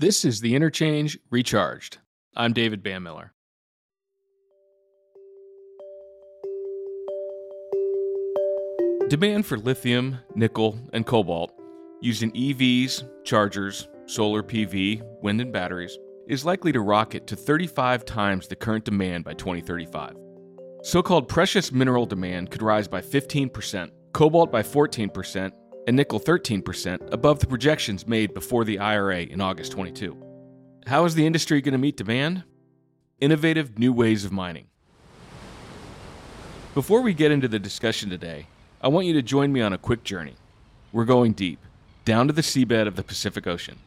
[0.00, 1.98] This is the Interchange Recharged.
[2.34, 3.32] I'm David Banmiller.
[9.10, 11.52] Demand for lithium, nickel, and cobalt
[12.00, 18.06] used in EVs, chargers, solar PV, wind, and batteries is likely to rocket to 35
[18.06, 20.14] times the current demand by 2035.
[20.82, 25.52] So called precious mineral demand could rise by 15%, cobalt by 14%,
[25.90, 30.16] and nickel 13% above the projections made before the IRA in August 22.
[30.86, 32.44] How is the industry going to meet demand?
[33.20, 34.68] Innovative new ways of mining.
[36.74, 38.46] Before we get into the discussion today,
[38.80, 40.36] I want you to join me on a quick journey.
[40.92, 41.58] We're going deep,
[42.04, 43.80] down to the seabed of the Pacific Ocean,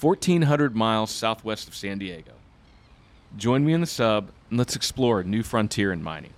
[0.00, 2.34] 1,400 miles southwest of San Diego.
[3.36, 6.34] Join me in the sub and let's explore a new frontier in mining.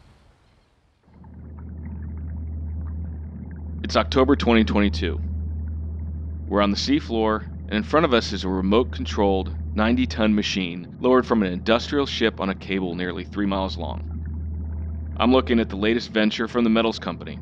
[3.92, 5.20] It's October 2022.
[6.48, 10.34] We're on the seafloor, and in front of us is a remote controlled 90 ton
[10.34, 14.02] machine lowered from an industrial ship on a cable nearly three miles long.
[15.18, 17.38] I'm looking at the latest venture from the Metals Company,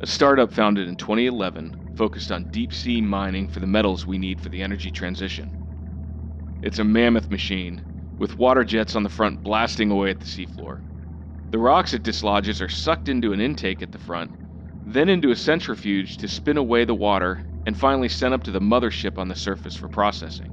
[0.00, 4.40] a startup founded in 2011 focused on deep sea mining for the metals we need
[4.40, 5.50] for the energy transition.
[6.62, 7.82] It's a mammoth machine,
[8.18, 10.78] with water jets on the front blasting away at the seafloor.
[11.50, 14.30] The rocks it dislodges are sucked into an intake at the front,
[14.92, 18.60] then into a centrifuge to spin away the water, and finally sent up to the
[18.60, 20.50] mothership on the surface for processing.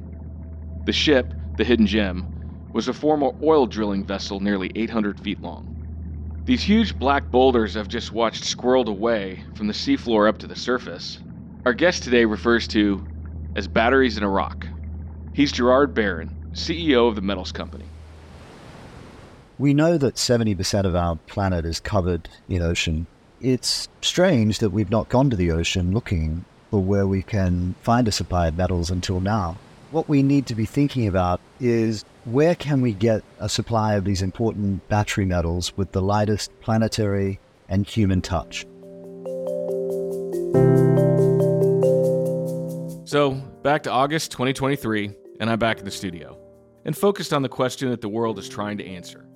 [0.85, 5.73] The ship, the Hidden Gem, was a former oil drilling vessel nearly 800 feet long.
[6.45, 10.55] These huge black boulders I've just watched squirreled away from the seafloor up to the
[10.55, 11.19] surface,
[11.65, 13.05] our guest today refers to
[13.55, 14.67] as batteries in a rock.
[15.33, 17.85] He's Gerard Barron, CEO of the Metals Company.
[19.57, 23.07] We know that 70% of our planet is covered in ocean.
[23.39, 28.07] It's strange that we've not gone to the ocean looking for where we can find
[28.07, 29.57] a supply of metals until now.
[29.91, 34.05] What we need to be thinking about is where can we get a supply of
[34.05, 38.65] these important battery metals with the lightest planetary and human touch?
[43.05, 46.37] So, back to August 2023, and I'm back in the studio,
[46.85, 49.26] and focused on the question that the world is trying to answer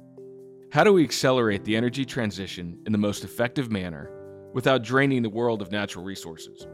[0.71, 4.09] How do we accelerate the energy transition in the most effective manner
[4.53, 6.65] without draining the world of natural resources?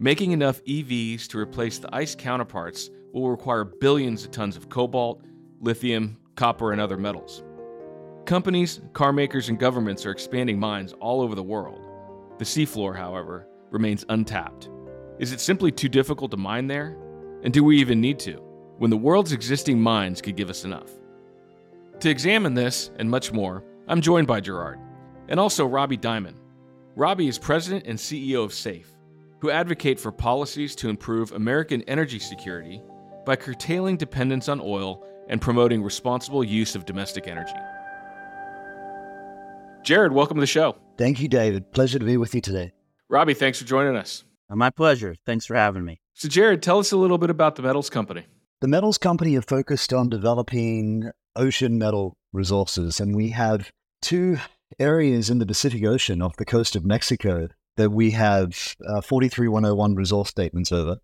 [0.00, 5.22] Making enough EVs to replace the ICE counterparts will require billions of tons of cobalt,
[5.60, 7.44] lithium, copper, and other metals.
[8.24, 11.86] Companies, car makers, and governments are expanding mines all over the world.
[12.38, 14.68] The seafloor, however, remains untapped.
[15.20, 16.96] Is it simply too difficult to mine there?
[17.44, 18.42] And do we even need to,
[18.78, 20.90] when the world's existing mines could give us enough?
[22.00, 24.78] To examine this and much more, I'm joined by Gerard,
[25.28, 26.40] and also Robbie Diamond.
[26.96, 28.90] Robbie is president and CEO of SAFE,
[29.40, 32.80] who advocate for policies to improve American energy security
[33.26, 37.52] by curtailing dependence on oil and promoting responsible use of domestic energy.
[39.82, 40.76] Gerard, welcome to the show.
[40.96, 41.70] Thank you, David.
[41.70, 42.72] Pleasure to be with you today.
[43.10, 44.24] Robbie, thanks for joining us.
[44.48, 45.16] My pleasure.
[45.26, 46.00] Thanks for having me.
[46.14, 48.24] So, Gerard, tell us a little bit about the Metals Company.
[48.60, 53.72] The Metals Company are focused on developing ocean metal resources, and we have
[54.02, 54.36] two
[54.78, 59.94] areas in the Pacific Ocean off the coast of Mexico that we have uh, 43101
[59.94, 60.98] resource statements over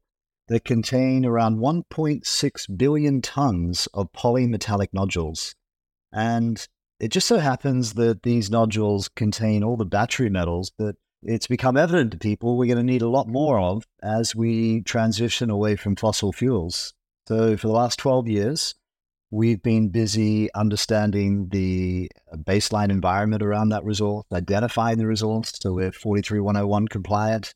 [0.49, 5.55] that contain around 1.6 billion tons of polymetallic nodules.
[6.13, 6.69] And
[7.01, 11.79] it just so happens that these nodules contain all the battery metals that it's become
[11.79, 15.75] evident to people we're going to need a lot more of as we transition away
[15.75, 16.93] from fossil fuels.
[17.29, 18.75] So, for the last 12 years,
[19.33, 25.53] we've been busy understanding the uh, baseline environment around that resource, identifying the resource.
[25.61, 27.53] So, we're 43101 compliant.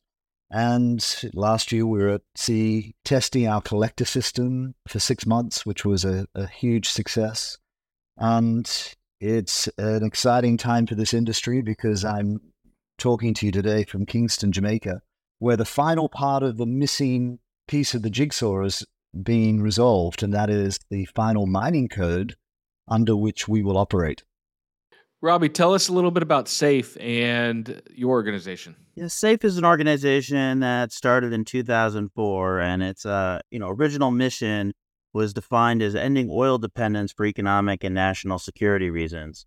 [0.50, 5.84] And last year, we were at sea testing our collector system for six months, which
[5.84, 7.56] was a, a huge success.
[8.16, 8.68] And
[9.20, 12.40] it's an exciting time for this industry because I'm
[12.98, 15.02] talking to you today from Kingston, Jamaica,
[15.38, 17.38] where the final part of the missing
[17.68, 18.84] piece of the jigsaw is
[19.22, 22.36] being resolved, and that is the final mining code
[22.88, 24.24] under which we will operate.
[25.22, 28.74] Robbie, tell us a little bit about SAFE and your organization.
[28.94, 34.10] Yeah, SAFE is an organization that started in 2004, and its uh, you know original
[34.10, 34.72] mission
[35.12, 39.44] was defined as ending oil dependence for economic and national security reasons.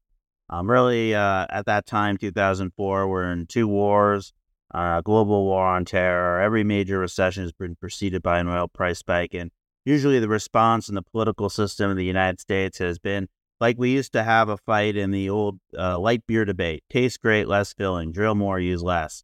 [0.50, 4.34] Um, really, uh, at that time, 2004, we're in two wars,
[4.74, 6.42] uh, global war on terror.
[6.42, 9.34] Every major recession has been preceded by an oil price spike.
[9.34, 9.52] And
[9.86, 13.28] usually the response in the political system of the United States has been
[13.60, 17.22] like we used to have a fight in the old uh, light beer debate taste
[17.22, 19.24] great, less filling, drill more, use less.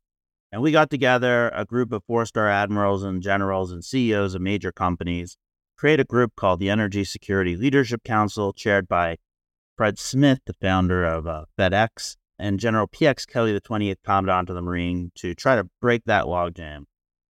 [0.51, 4.41] And we got together a group of four star admirals and generals and CEOs of
[4.41, 5.37] major companies
[5.77, 9.17] create a group called the Energy Security Leadership Council, chaired by
[9.77, 13.25] Fred Smith, the founder of uh, FedEx, and General P.X.
[13.25, 16.85] Kelley, the 28th Commandant of the Marine, to try to break that logjam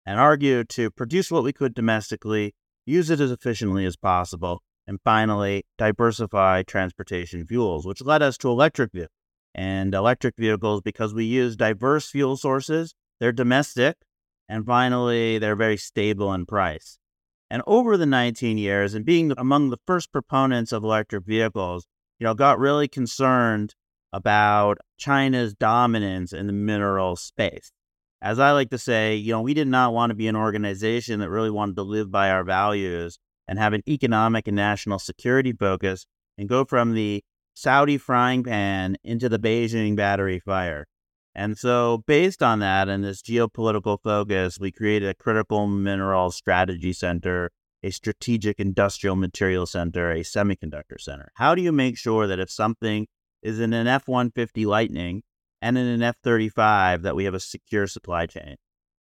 [0.05, 2.55] and argue to produce what we could domestically,
[2.87, 8.49] use it as efficiently as possible, and finally, diversify transportation fuels, which led us to
[8.49, 9.13] electric vehicles.
[9.55, 13.97] And electric vehicles, because we use diverse fuel sources, they're domestic,
[14.49, 16.99] and finally, they're very stable in price.
[17.51, 21.87] And over the 19 years, and being among the first proponents of electric vehicles,
[22.19, 23.75] you know, got really concerned
[24.13, 27.73] about China's dominance in the mineral space.
[28.21, 31.21] As I like to say, you know, we did not want to be an organization
[31.21, 35.53] that really wanted to live by our values and have an economic and national security
[35.53, 36.07] focus
[36.37, 37.23] and go from the
[37.55, 40.87] Saudi frying pan into the Beijing battery fire.
[41.35, 46.93] And so, based on that and this geopolitical focus, we created a critical mineral strategy
[46.93, 47.51] center,
[47.83, 51.31] a strategic industrial material center, a semiconductor center.
[51.35, 53.07] How do you make sure that if something
[53.43, 55.23] is in an F 150 Lightning
[55.61, 58.57] and in an F 35, that we have a secure supply chain?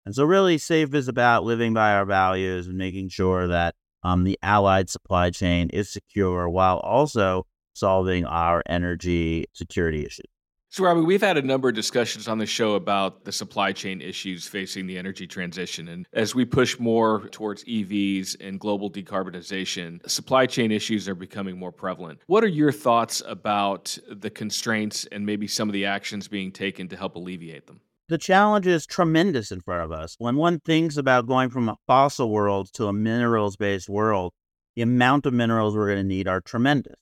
[0.05, 4.23] And so, really, SAFE is about living by our values and making sure that um,
[4.23, 10.25] the allied supply chain is secure while also solving our energy security issues.
[10.75, 14.01] So, Robbie, we've had a number of discussions on the show about the supply chain
[14.01, 15.87] issues facing the energy transition.
[15.87, 21.57] And as we push more towards EVs and global decarbonization, supply chain issues are becoming
[21.57, 22.19] more prevalent.
[22.27, 26.89] What are your thoughts about the constraints and maybe some of the actions being taken
[26.89, 27.79] to help alleviate them?
[28.09, 30.15] the challenge is tremendous in front of us.
[30.19, 34.33] When one thinks about going from a fossil world to a minerals based world,
[34.75, 36.97] the amount of minerals we're going to need are tremendous.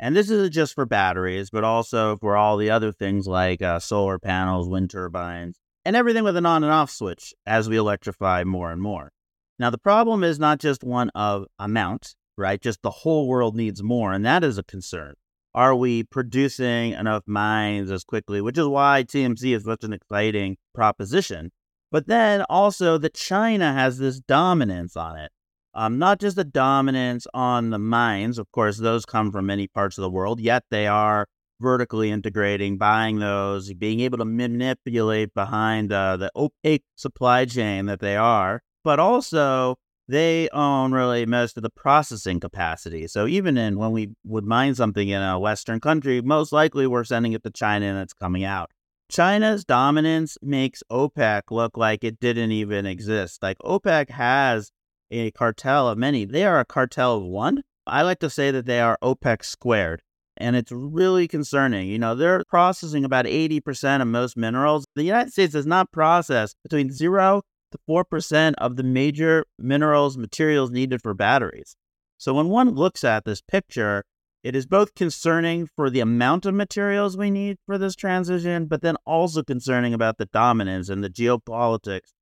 [0.00, 3.80] And this isn't just for batteries, but also for all the other things like uh,
[3.80, 8.44] solar panels, wind turbines, and everything with an on and off switch as we electrify
[8.44, 9.10] more and more.
[9.58, 12.60] Now, the problem is not just one of amount, right?
[12.60, 15.14] Just the whole world needs more, and that is a concern
[15.58, 20.56] are we producing enough mines as quickly, which is why TMC is such an exciting
[20.72, 21.50] proposition.
[21.90, 25.32] But then also that China has this dominance on it.
[25.78, 29.96] Um, not just the dominance on the mines, of course, those come from many parts
[29.96, 31.28] of the world, yet they are
[31.60, 38.00] vertically integrating, buying those, being able to manipulate behind uh, the opaque supply chain that
[38.00, 39.76] they are, but also
[40.08, 43.06] they own really most of the processing capacity.
[43.06, 47.04] So even in when we would mine something in a Western country, most likely we're
[47.04, 48.72] sending it to China and it's coming out.
[49.08, 53.44] China's dominance makes OPEC look like it didn't even exist.
[53.44, 54.72] Like OPEC has
[55.10, 56.24] a cartel of many.
[56.24, 57.62] They are a cartel of one.
[57.86, 60.02] I like to say that they are OPEC squared.
[60.36, 61.88] And it's really concerning.
[61.88, 64.84] You know, they're processing about 80% of most minerals.
[64.94, 70.70] The United States does not process between zero to 4% of the major minerals, materials
[70.70, 71.76] needed for batteries.
[72.18, 74.04] So when one looks at this picture,
[74.44, 78.82] it is both concerning for the amount of materials we need for this transition, but
[78.82, 82.12] then also concerning about the dominance and the geopolitics.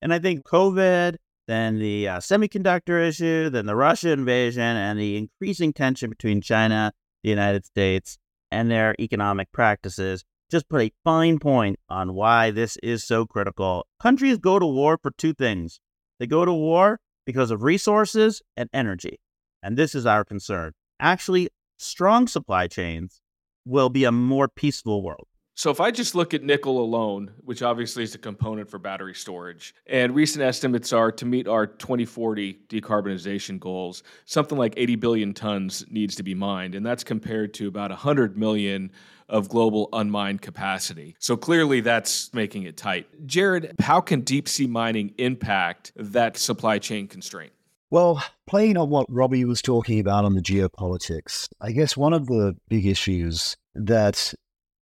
[0.00, 1.16] And I think COVID,
[1.46, 6.92] then the uh, semiconductor issue, then the Russia invasion, and the increasing tension between China,
[7.22, 8.18] the United States,
[8.50, 13.86] and their economic practices just put a fine point on why this is so critical.
[14.00, 15.80] Countries go to war for two things
[16.18, 19.20] they go to war because of resources and energy.
[19.62, 20.72] And this is our concern.
[20.98, 23.20] Actually, strong supply chains
[23.66, 25.26] will be a more peaceful world.
[25.58, 29.14] So if I just look at nickel alone, which obviously is a component for battery
[29.14, 35.32] storage, and recent estimates are to meet our 2040 decarbonization goals, something like 80 billion
[35.32, 38.92] tons needs to be mined, and that's compared to about 100 million
[39.30, 41.16] of global unmined capacity.
[41.20, 43.08] So clearly that's making it tight.
[43.26, 47.54] Gerard, how can deep sea mining impact that supply chain constraint?
[47.88, 52.26] Well, playing on what Robbie was talking about on the geopolitics, I guess one of
[52.26, 54.34] the big issues that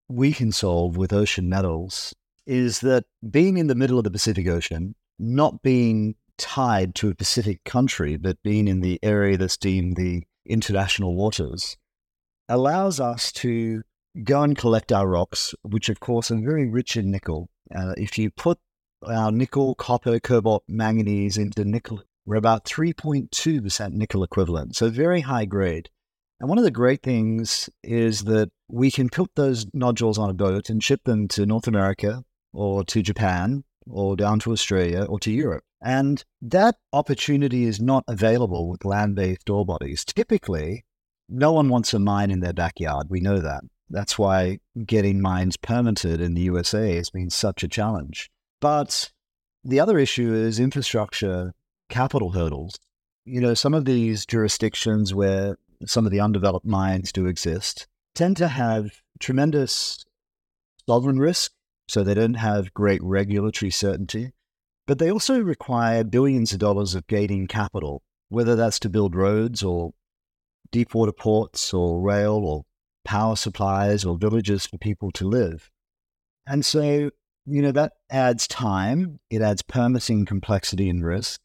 [0.07, 2.13] we can solve with ocean metals
[2.45, 7.15] is that being in the middle of the Pacific Ocean, not being tied to a
[7.15, 11.77] Pacific country, but being in the area that's deemed the international waters,
[12.47, 13.81] allows us to
[14.23, 17.49] go and collect our rocks, which of course are very rich in nickel.
[17.73, 18.59] Uh, if you put
[19.07, 25.45] our nickel, copper, cobalt, manganese into nickel, we're about 3.2% nickel equivalent, so very high
[25.45, 25.89] grade.
[26.39, 30.33] And one of the great things is that we can put those nodules on a
[30.33, 32.23] boat and ship them to North America
[32.53, 35.63] or to Japan or down to Australia or to Europe.
[35.81, 40.03] And that opportunity is not available with land based ore bodies.
[40.03, 40.83] Typically,
[41.29, 43.07] no one wants a mine in their backyard.
[43.09, 43.63] We know that.
[43.89, 48.31] That's why getting mines permitted in the USA has been such a challenge.
[48.59, 49.11] But
[49.63, 51.53] the other issue is infrastructure
[51.89, 52.79] capital hurdles.
[53.25, 58.37] you know, some of these jurisdictions where some of the undeveloped mines do exist tend
[58.37, 60.05] to have tremendous
[60.87, 61.51] sovereign risk.
[61.87, 64.31] So they don't have great regulatory certainty,
[64.87, 69.61] but they also require billions of dollars of gating capital, whether that's to build roads
[69.61, 69.91] or
[70.71, 72.63] deep water ports or rail or
[73.03, 75.69] power supplies or villages for people to live.
[76.47, 77.11] And so,
[77.45, 81.39] you know, that adds time, it adds permitting complexity and risk.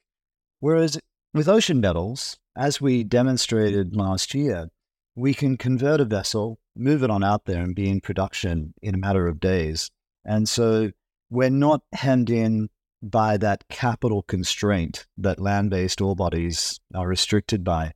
[0.61, 0.99] Whereas
[1.35, 4.69] with ocean metals, as we demonstrated last year,
[5.15, 8.95] we can convert a vessel, move it on out there, and be in production in
[8.95, 9.91] a matter of days.
[10.25, 10.91] And so
[11.31, 12.69] we're not hemmed in
[13.03, 17.93] by that capital constraint that land based ore bodies are restricted by.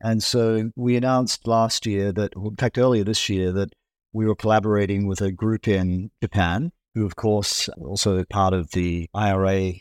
[0.00, 3.74] And so we announced last year that, in fact, earlier this year, that
[4.12, 9.08] we were collaborating with a group in Japan, who, of course, also part of the
[9.14, 9.74] IRA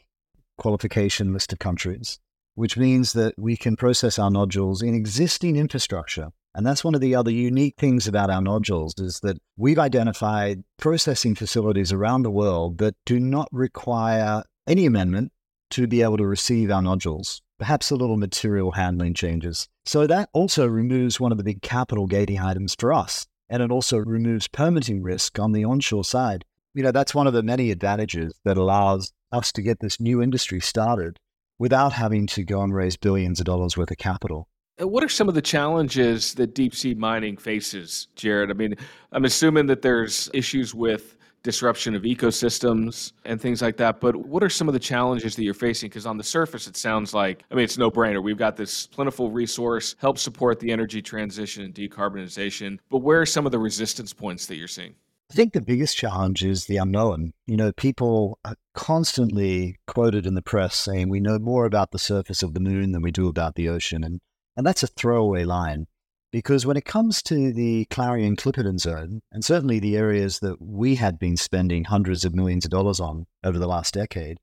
[0.57, 2.19] qualification list of countries,
[2.59, 6.27] which means that we can process our nodules in existing infrastructure.
[6.53, 10.65] And that's one of the other unique things about our nodules is that we've identified
[10.77, 15.31] processing facilities around the world that do not require any amendment
[15.69, 19.69] to be able to receive our nodules perhaps a little material handling changes.
[19.85, 23.25] So that also removes one of the big capital gating items for us.
[23.49, 26.43] And it also removes permitting risk on the onshore side.
[26.73, 30.21] You know, that's one of the many advantages that allows us to get this new
[30.21, 31.19] industry started
[31.59, 34.47] without having to go and raise billions of dollars worth of capital.
[34.81, 38.49] Uh, what are some of the challenges that deep sea mining faces, Gerard?
[38.49, 38.75] I mean,
[39.11, 43.99] I'm assuming that there's issues with disruption of ecosystems and things like that.
[43.99, 45.89] But what are some of the challenges that you're facing?
[45.89, 48.21] Because on the surface, it sounds like, I mean, it's no brainer.
[48.21, 52.79] We've got this plentiful resource, help support the energy transition and decarbonization.
[52.89, 54.95] But where are some of the resistance points that you're seeing?
[55.31, 57.33] I think the biggest challenge is the unknown.
[57.45, 61.99] You know, people are constantly quoted in the press saying we know more about the
[61.99, 64.03] surface of the moon than we do about the ocean.
[64.03, 64.21] And,
[64.57, 65.85] and that's a throwaway line.
[66.31, 70.95] Because when it comes to the Clarion Clipperton zone, and certainly the areas that we
[70.95, 74.39] had been spending hundreds of millions of dollars on over the last decade,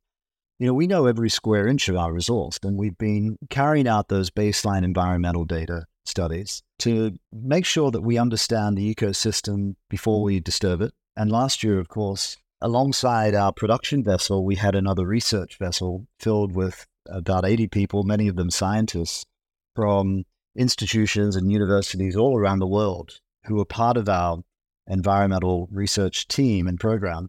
[0.58, 4.08] you know, we know every square inch of our resource, and we've been carrying out
[4.08, 10.40] those baseline environmental data studies to make sure that we understand the ecosystem before we
[10.40, 10.92] disturb it.
[11.16, 16.54] And last year, of course, alongside our production vessel, we had another research vessel filled
[16.54, 19.24] with about 80 people, many of them scientists
[19.74, 20.24] from
[20.56, 24.38] institutions and universities all around the world who were part of our
[24.86, 27.28] environmental research team and program,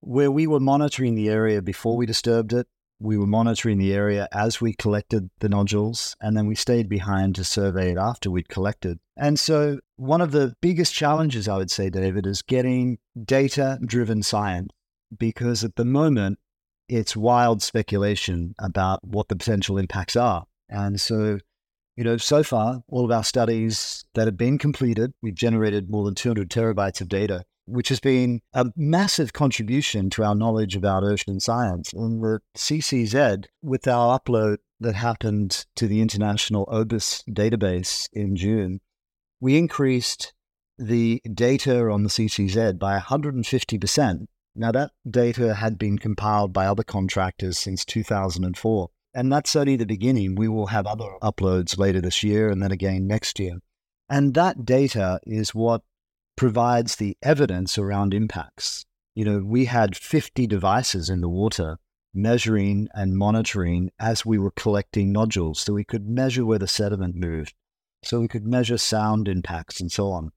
[0.00, 2.66] where we were monitoring the area before we disturbed it.
[3.00, 7.36] We were monitoring the area as we collected the nodules, and then we stayed behind
[7.36, 8.98] to survey it after we'd collected.
[9.16, 14.22] And so, one of the biggest challenges, I would say, David, is getting data driven
[14.22, 14.70] science,
[15.16, 16.38] because at the moment,
[16.88, 20.44] it's wild speculation about what the potential impacts are.
[20.68, 21.38] And so,
[21.96, 26.04] you know, so far, all of our studies that have been completed, we've generated more
[26.04, 31.04] than 200 terabytes of data, which has been a massive contribution to our knowledge about
[31.04, 31.92] ocean science.
[31.92, 38.80] And the CCZ, with our upload that happened to the International OBIS database in June,
[39.40, 40.32] we increased
[40.78, 44.26] the data on the CCZ by 150%.
[44.54, 48.88] Now, that data had been compiled by other contractors since 2004.
[49.14, 50.34] And that's only the beginning.
[50.34, 53.58] We will have other uploads later this year and then again next year.
[54.08, 55.82] And that data is what
[56.38, 58.86] provides the evidence around impacts.
[59.14, 61.78] You know, we had 50 devices in the water
[62.14, 65.60] measuring and monitoring as we were collecting nodules.
[65.60, 67.54] So we could measure where the sediment moved.
[68.02, 70.30] So we could measure sound impacts and so on.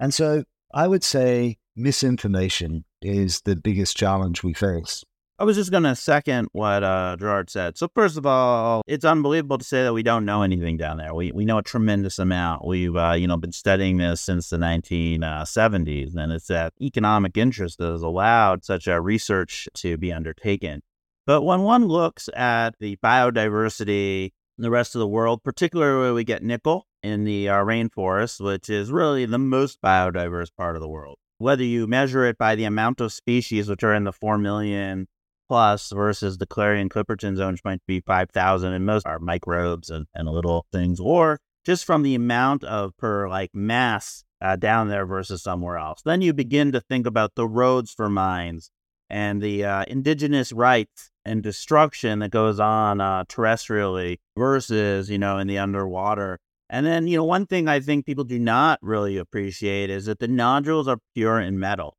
[0.00, 5.04] And so I would say misinformation is the biggest challenge we face.
[5.42, 7.76] I was just going to second what uh, Gerard said.
[7.76, 11.12] So, first of all, it's unbelievable to say that we don't know anything down there.
[11.12, 12.64] We, we know a tremendous amount.
[12.64, 17.78] We've uh, you know been studying this since the 1970s, and it's that economic interest
[17.78, 20.80] that has allowed such a research to be undertaken.
[21.26, 24.26] But when one looks at the biodiversity
[24.58, 28.40] in the rest of the world, particularly where we get nickel in the uh, rainforest,
[28.40, 32.54] which is really the most biodiverse part of the world, whether you measure it by
[32.54, 35.08] the amount of species, which are in the 4 million
[35.48, 40.06] plus versus the Clarion Clipperton zone, which might be 5,000, and most are microbes and,
[40.14, 45.06] and little things, or just from the amount of per like mass uh, down there
[45.06, 46.02] versus somewhere else.
[46.04, 48.70] Then you begin to think about the roads for mines
[49.08, 55.38] and the uh, indigenous rights and destruction that goes on uh, terrestrially versus, you know,
[55.38, 56.38] in the underwater.
[56.68, 60.18] And then, you know, one thing I think people do not really appreciate is that
[60.18, 61.96] the nodules are pure in metal.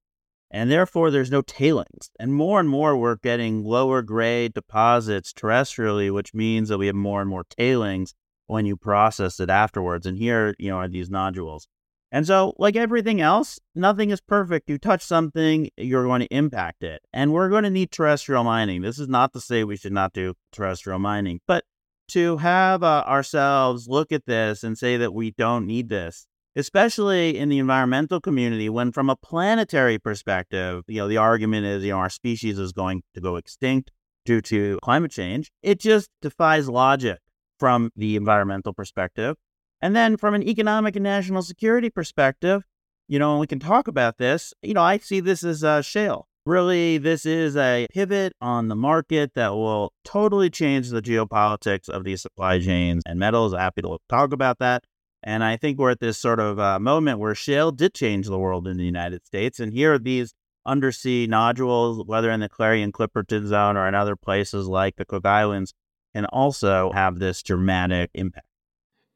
[0.54, 2.12] And therefore, there's no tailings.
[2.20, 6.96] And more and more, we're getting lower grade deposits terrestrially, which means that we have
[6.96, 8.14] more and more tailings
[8.46, 10.06] when you process it afterwards.
[10.06, 11.68] And here, you know, are these nodules.
[12.12, 14.70] And so, like everything else, nothing is perfect.
[14.70, 17.02] You touch something, you're going to impact it.
[17.12, 18.84] And we're going to need terrestrial mining.
[18.84, 21.64] This is not to say we should not do terrestrial mining, but
[22.10, 27.38] to have uh, ourselves look at this and say that we don't need this, especially
[27.38, 31.92] in the environmental community, when from a planetary perspective, you know, the argument is, you
[31.92, 33.92] know, our species is going to go extinct
[34.26, 35.52] due to climate change.
[35.62, 37.20] It just defies logic
[37.60, 39.36] from the environmental perspective.
[39.82, 42.64] And then from an economic and national security perspective,
[43.08, 45.84] you know, and we can talk about this, you know, I see this as a
[45.84, 46.28] shale.
[46.46, 52.04] Really, this is a pivot on the market that will totally change the geopolitics of
[52.04, 53.54] these supply chains and metals.
[53.54, 54.84] Happy to talk about that.
[55.24, 58.40] And I think we're at this sort of uh, moment where shale did change the
[58.40, 59.60] world in the United States.
[59.60, 60.34] And here are these
[60.66, 65.26] undersea nodules, whether in the Clarion Clipperton Zone or in other places like the Cook
[65.26, 65.74] Islands,
[66.14, 68.48] can also have this dramatic impact.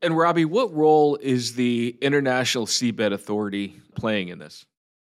[0.01, 4.65] And Robbie, what role is the International Seabed Authority playing in this?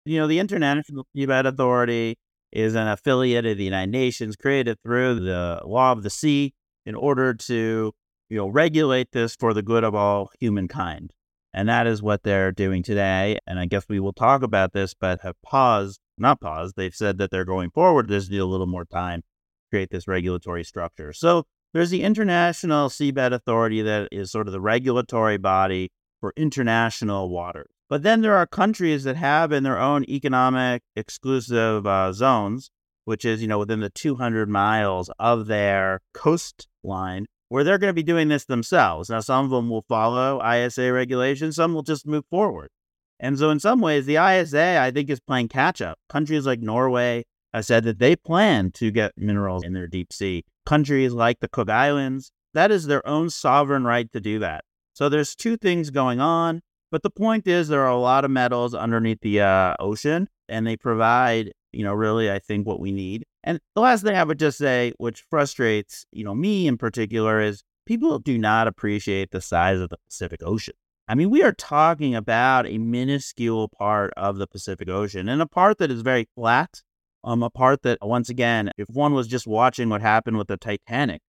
[0.04, 2.18] You know, the International Seabed Authority
[2.50, 6.54] is an affiliate of the United Nations created through the law of the sea
[6.86, 7.92] in order to,
[8.30, 11.12] you know, regulate this for the good of all humankind.
[11.52, 13.38] And that is what they're doing today.
[13.46, 16.76] And I guess we will talk about this, but have paused, not paused.
[16.76, 18.08] They've said that they're going forward.
[18.08, 19.26] There's a little more time to
[19.70, 21.12] create this regulatory structure.
[21.12, 21.44] So
[21.74, 27.70] there's the International Seabed Authority that is sort of the regulatory body for international waters.
[27.88, 32.70] But then there are countries that have in their own economic exclusive uh, zones,
[33.04, 37.94] which is, you know, within the 200 miles of their coastline, where they're going to
[37.94, 39.10] be doing this themselves.
[39.10, 42.70] Now, some of them will follow ISA regulations, some will just move forward.
[43.18, 45.98] And so, in some ways, the ISA, I think, is playing catch up.
[46.08, 50.44] Countries like Norway have said that they plan to get minerals in their deep sea
[50.64, 52.30] countries like the Cook Islands.
[52.54, 54.64] That is their own sovereign right to do that.
[54.94, 56.60] So there's two things going on.
[56.90, 60.66] But the point is, there are a lot of metals underneath the uh, ocean, and
[60.66, 63.24] they provide, you know, really, I think what we need.
[63.42, 67.40] And the last thing I would just say, which frustrates, you know, me in particular,
[67.40, 70.74] is people do not appreciate the size of the Pacific Ocean.
[71.08, 75.46] I mean, we are talking about a minuscule part of the Pacific Ocean and a
[75.46, 76.82] part that is very flat
[77.24, 80.56] um, a part that, once again, if one was just watching what happened with the
[80.56, 81.20] Titanic,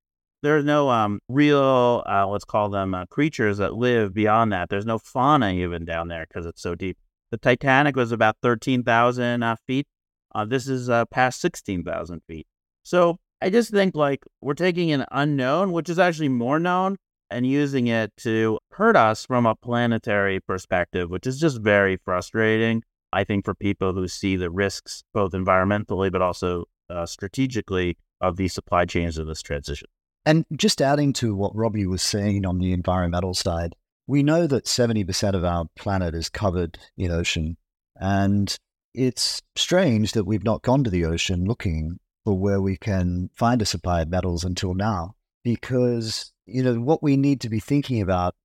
[0.42, 4.70] there's no um, real, uh, let's call them uh, creatures that live beyond that.
[4.70, 6.98] There's no fauna even down there because it's so deep.
[7.30, 9.88] The Titanic was about 13,000 uh, feet.
[10.34, 12.48] Uh, this is uh, past 16,000 feet.
[12.84, 16.98] So I just think like we're taking an unknown, which is actually more known,
[17.30, 22.84] and using it to hurt us from a planetary perspective, which is just very frustrating.
[23.14, 28.38] I think for people who see the risks, both environmentally but also uh, strategically, of
[28.38, 29.88] these supply chains of this transition.
[30.26, 33.76] And just adding to what Robbie was saying on the environmental side,
[34.08, 37.58] we know that 70% of our planet is covered in ocean.
[37.96, 38.56] And
[38.94, 43.62] it's strange that we've not gone to the ocean looking for where we can find
[43.62, 45.16] a supply of metals until now.
[45.44, 48.36] Because, you know, what we need to be thinking about,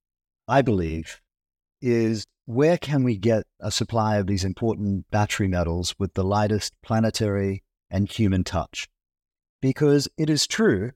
[0.49, 1.21] I believe,
[1.83, 6.73] is where can we get a supply of these important battery metals with the lightest
[6.83, 8.89] planetary and human touch?
[9.61, 10.93] Because it is true,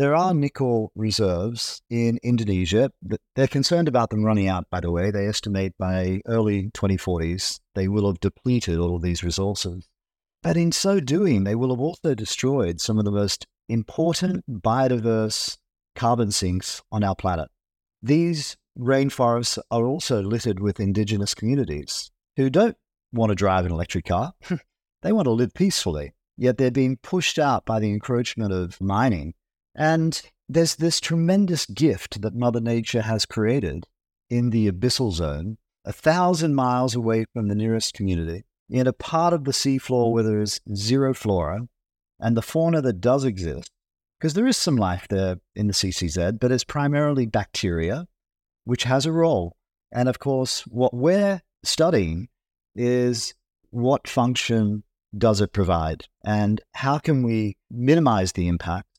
[0.00, 2.90] there are nickel reserves in Indonesia.
[3.36, 5.10] They're concerned about them running out, by the way.
[5.10, 9.86] They estimate by early 2040s they will have depleted all of these resources.
[10.42, 15.58] But in so doing, they will have also destroyed some of the most important biodiverse
[15.94, 17.50] carbon sinks on our planet.
[18.02, 22.78] These rainforests are also littered with indigenous communities who don't
[23.12, 24.32] want to drive an electric car.
[25.02, 29.34] they want to live peacefully, yet they're being pushed out by the encroachment of mining.
[29.80, 33.86] And there's this tremendous gift that Mother Nature has created
[34.28, 39.32] in the abyssal zone, a thousand miles away from the nearest community, in a part
[39.32, 41.66] of the seafloor where there is zero flora,
[42.20, 43.70] and the fauna that does exist,
[44.18, 48.06] because there is some life there in the CCZ, but it's primarily bacteria
[48.64, 49.56] which has a role.
[49.90, 52.28] And of course, what we're studying
[52.74, 53.32] is
[53.70, 54.82] what function
[55.16, 58.89] does it provide and how can we minimize the impact,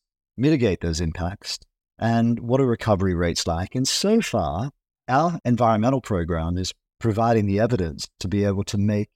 [0.41, 1.59] mitigate those impacts,
[1.99, 3.75] and what are recovery rates like.
[3.75, 4.71] And so far,
[5.07, 9.09] our environmental program is providing the evidence to be able to make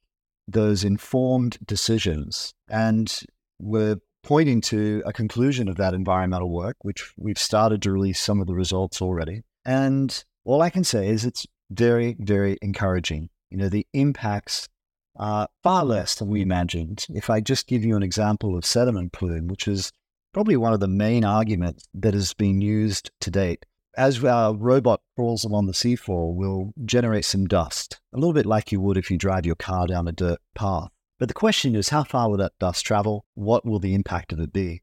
[0.48, 2.54] those informed decisions.
[2.70, 3.12] And
[3.60, 8.40] we're pointing to a conclusion of that environmental work, which we've started to release some
[8.40, 9.42] of the results already.
[9.66, 13.30] And all I can say is it's very, very encouraging.
[13.50, 14.68] You know, the impacts
[15.16, 17.06] are far less than we imagined.
[17.10, 19.92] If I just give you an example of sediment plume, which is
[20.36, 23.66] probably one of the main arguments that has been used to date.
[23.96, 28.70] As our robot crawls along the seafloor, we'll generate some dust, a little bit like
[28.70, 30.90] you would if you drive your car down a dirt path.
[31.20, 33.24] But the question is, how far will that dust travel?
[33.36, 34.82] What will the impact of it be?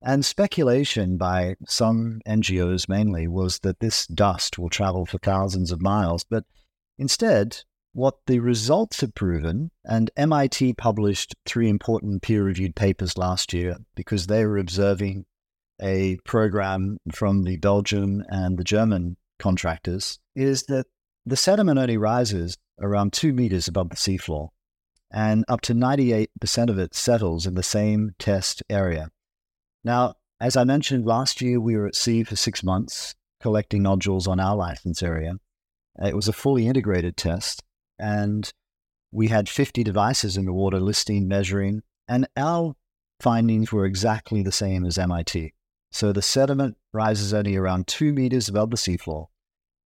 [0.00, 5.82] And speculation by some NGOs mainly was that this dust will travel for thousands of
[5.82, 6.22] miles.
[6.22, 6.44] But
[6.98, 13.52] instead, what the results have proven, and MIT published three important peer reviewed papers last
[13.52, 15.24] year because they were observing
[15.80, 20.86] a program from the Belgian and the German contractors, is that
[21.24, 24.48] the sediment only rises around two meters above the seafloor,
[25.12, 29.08] and up to 98% of it settles in the same test area.
[29.84, 34.26] Now, as I mentioned last year, we were at sea for six months collecting nodules
[34.26, 35.34] on our license area.
[36.04, 37.62] It was a fully integrated test
[37.98, 38.52] and
[39.12, 42.74] we had 50 devices in the water listing, measuring, and our
[43.20, 45.52] findings were exactly the same as MIT.
[45.92, 49.26] So the sediment rises only around two meters above the seafloor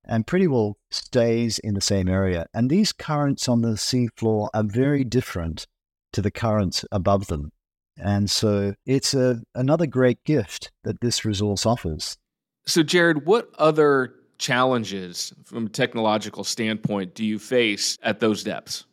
[0.08, 2.48] and pretty well stays in the same area.
[2.54, 5.67] And these currents on the seafloor are very different
[6.13, 7.52] to the currents above them.
[7.98, 12.17] And so it's a, another great gift that this resource offers.
[12.65, 18.86] So, Gerard, what other challenges from a technological standpoint do you face at those depths?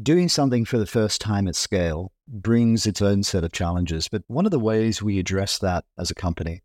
[0.00, 4.08] Doing something for the first time at scale brings its own set of challenges.
[4.08, 6.62] But one of the ways we addressed that as a company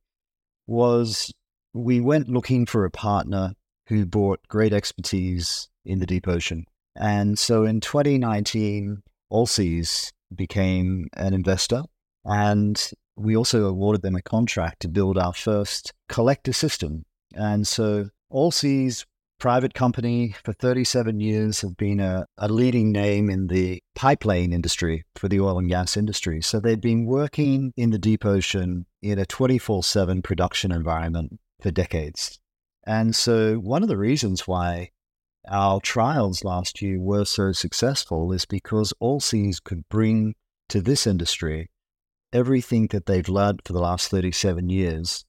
[0.65, 1.33] was
[1.73, 3.53] we went looking for a partner
[3.87, 6.65] who brought great expertise in the deep ocean.
[6.95, 11.83] And so in 2019, Allseas became an investor.
[12.25, 17.05] And we also awarded them a contract to build our first collector system
[17.37, 19.05] and so Allseas
[19.39, 25.05] private company for 37 years have been a, a, leading name in the pipeline industry
[25.15, 26.41] for the oil and gas industry.
[26.41, 31.69] So they've been working in the deep ocean in a 24 7 production environment for
[31.71, 32.39] decades.
[32.85, 34.89] And so one of the reasons why
[35.47, 40.33] our trials last year were so successful is because Allseas could bring
[40.69, 41.69] to this industry
[42.33, 45.25] everything that they've learned for the last 37 years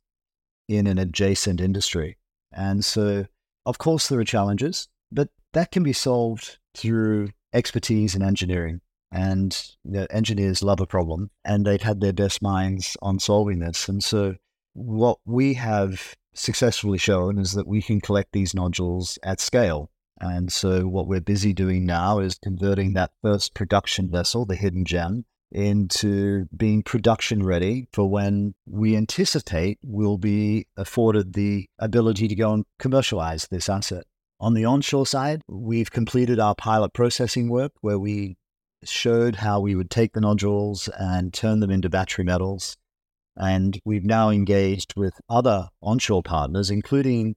[0.69, 2.19] in an adjacent industry.
[2.53, 3.27] And so,
[3.67, 8.81] of course, there are challenges, but that can be solved through expertise in engineering.
[9.11, 13.59] And you know, engineers love a problem, and they've had their best minds on solving
[13.59, 13.89] this.
[13.89, 14.37] And so,
[14.75, 19.91] what we have successfully shown is that we can collect these nodules at scale.
[20.21, 24.85] And so, what we're busy doing now is converting that first production vessel, the Hidden
[24.85, 32.35] Gem, into being production ready for when we anticipate we'll be afforded the ability to
[32.35, 34.05] go and commercialize this asset.
[34.41, 38.37] On the onshore side, we've completed our pilot processing work where we
[38.85, 42.77] showed how we would take the nodules and turn them into battery metals.
[43.37, 47.35] And we've now engaged with other onshore partners, including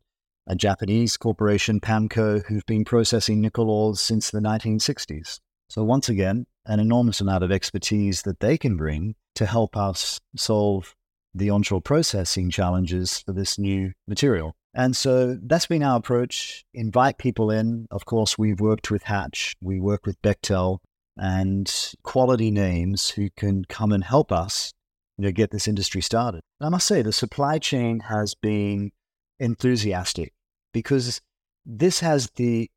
[0.48, 5.40] a Japanese corporation, PAMCO, who've been processing nickel ores since the 1960s.
[5.70, 10.20] So, once again, an enormous amount of expertise that they can bring to help us
[10.36, 10.96] solve
[11.34, 14.54] the onshore processing challenges for this new material.
[14.74, 16.64] And so that's been our approach.
[16.74, 17.88] Invite people in.
[17.92, 20.80] Of course, we've worked with Hatch, we work with Bechtel,
[21.18, 24.74] and quality names who can come and help us
[25.18, 26.42] you know, get this industry started.
[26.60, 28.92] And I must say, the supply chain has been
[29.40, 30.34] enthusiastic
[30.74, 31.22] because
[31.66, 32.70] this has the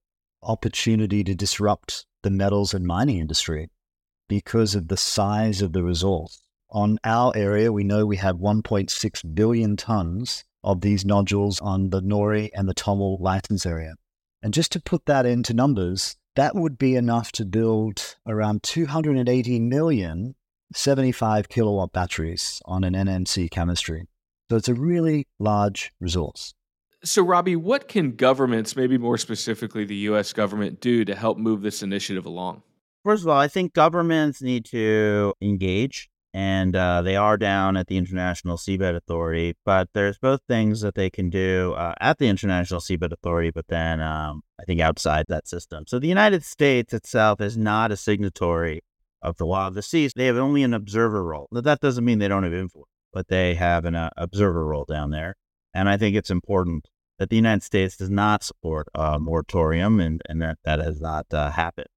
[0.43, 3.71] opportunity to disrupt the metals and mining industry
[4.29, 6.43] because of the size of the resource.
[6.71, 12.01] On our area, we know we have 1.6 billion tons of these nodules on the
[12.01, 13.95] NORI and the TOML license area.
[14.43, 19.61] And just to put that into numbers, that would be enough to build around 280
[19.61, 20.35] million
[20.75, 24.07] 75 kilowatt batteries on an NMC chemistry.
[24.51, 26.55] So it's a really large resource.
[27.05, 31.61] So, Robbie, what can governments, maybe more specifically the US government, do to help move
[31.61, 32.63] this initiative along?
[33.05, 37.87] First of all, I think governments need to engage, and uh, they are down at
[37.87, 39.55] the International Seabed Authority.
[39.63, 43.69] But there's both things that they can do uh, at the International Seabed Authority, but
[43.69, 45.85] then um, I think outside that system.
[45.87, 48.81] So the United States itself is not a signatory
[49.21, 50.15] of the law of the seas.
[50.17, 51.49] They have only an observer role.
[51.53, 55.11] That doesn't mean they don't have influence, but they have an uh, observer role down
[55.11, 55.35] there.
[55.75, 56.89] And I think it's important
[57.19, 61.27] that the United States does not support a moratorium, and, and that that has not
[61.33, 61.89] uh, happened.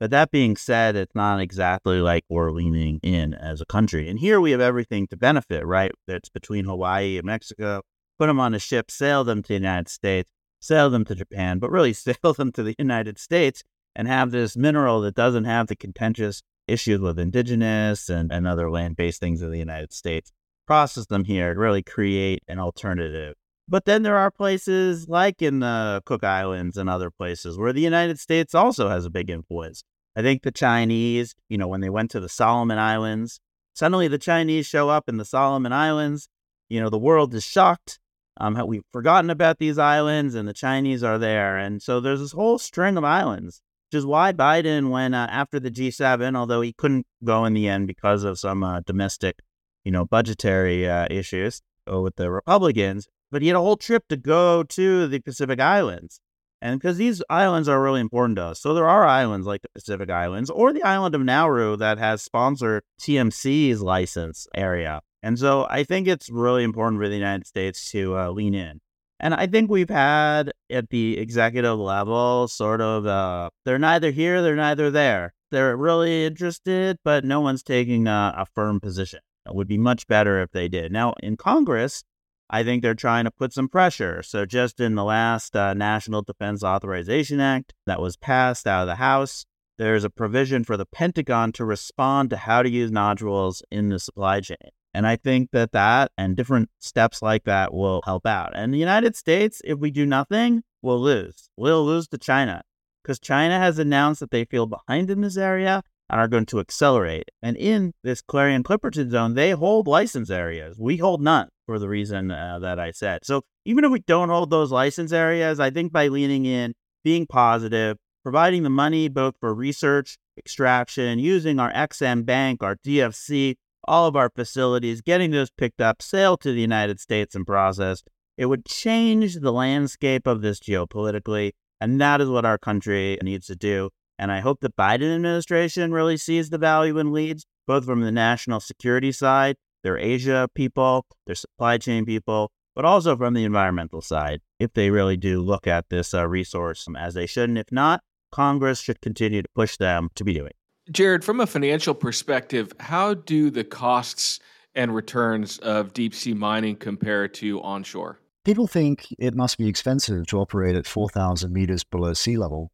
[0.00, 4.08] But that being said, it's not exactly like we're leaning in as a country.
[4.08, 5.90] And here we have everything to benefit, right?
[6.06, 7.82] That's between Hawaii and Mexico.
[8.18, 10.30] Put them on a ship, sail them to the United States,
[10.60, 13.64] sail them to Japan, but really sail them to the United States
[13.96, 18.70] and have this mineral that doesn't have the contentious issues with indigenous and, and other
[18.70, 20.30] land based things in the United States,
[20.66, 23.34] process them here to really create an alternative.
[23.68, 27.82] But then there are places like in the Cook Islands and other places where the
[27.82, 29.84] United States also has a big influence.
[30.16, 33.40] I think the Chinese, you know, when they went to the Solomon Islands,
[33.74, 36.28] suddenly the Chinese show up in the Solomon Islands.
[36.70, 38.00] You know, the world is shocked.
[38.38, 42.32] Um, we've forgotten about these islands, and the Chinese are there, and so there's this
[42.32, 46.72] whole string of islands, which is why Biden, when uh, after the G7, although he
[46.72, 49.40] couldn't go in the end because of some uh, domestic,
[49.84, 54.08] you know, budgetary uh, issues uh, with the Republicans, but he had a whole trip
[54.08, 56.20] to go to the Pacific Islands.
[56.60, 58.60] And because these islands are really important to us.
[58.60, 62.22] So there are islands like the Pacific Islands or the island of Nauru that has
[62.22, 65.00] sponsored TMC's license area.
[65.22, 68.80] And so I think it's really important for the United States to uh, lean in.
[69.20, 74.42] And I think we've had at the executive level sort of, uh, they're neither here,
[74.42, 75.34] they're neither there.
[75.50, 79.20] They're really interested, but no one's taking a, a firm position.
[79.46, 80.92] It would be much better if they did.
[80.92, 82.04] Now, in Congress,
[82.50, 84.22] I think they're trying to put some pressure.
[84.22, 88.86] So, just in the last uh, National Defense Authorization Act that was passed out of
[88.86, 89.44] the House,
[89.76, 93.98] there's a provision for the Pentagon to respond to how to use nodules in the
[93.98, 94.56] supply chain.
[94.94, 98.52] And I think that that and different steps like that will help out.
[98.54, 101.50] And the United States, if we do nothing, will lose.
[101.56, 102.62] We'll lose to China
[103.02, 106.60] because China has announced that they feel behind in this area and are going to
[106.60, 107.28] accelerate.
[107.42, 110.78] And in this Clarion Clipperton zone, they hold license areas.
[110.78, 113.26] We hold none for the reason uh, that I said.
[113.26, 116.72] So even if we don't hold those license areas, I think by leaning in,
[117.04, 123.56] being positive, providing the money both for research, extraction, using our Ex-Im Bank, our DFC,
[123.84, 128.08] all of our facilities, getting those picked up, sailed to the United States and processed,
[128.38, 131.52] it would change the landscape of this geopolitically.
[131.82, 133.90] And that is what our country needs to do.
[134.18, 138.10] And I hope the Biden administration really sees the value in leads, both from the
[138.10, 139.56] national security side,
[139.88, 144.90] their Asia people, their supply chain people, but also from the environmental side, if they
[144.90, 147.48] really do look at this uh, resource as they should.
[147.48, 150.52] And if not, Congress should continue to push them to be doing.
[150.90, 154.40] Gerard, from a financial perspective, how do the costs
[154.74, 158.20] and returns of deep sea mining compare to onshore?
[158.44, 162.70] People think it must be expensive to operate at 4,000 meters below sea level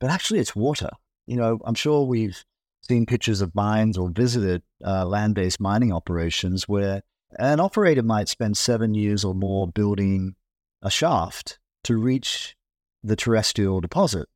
[0.00, 0.90] but actually it's water.
[1.26, 2.44] You know, I'm sure we've
[2.86, 7.02] seen pictures of mines or visited uh, land based mining operations where
[7.38, 10.34] an operator might spend seven years or more building
[10.82, 12.56] a shaft to reach
[13.02, 14.28] the terrestrial deposit.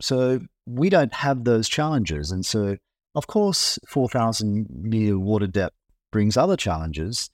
[0.00, 2.30] So we don't have those challenges.
[2.30, 2.76] And so,
[3.14, 5.76] of course, 4,000 meter water depth
[6.12, 7.30] brings other challenges,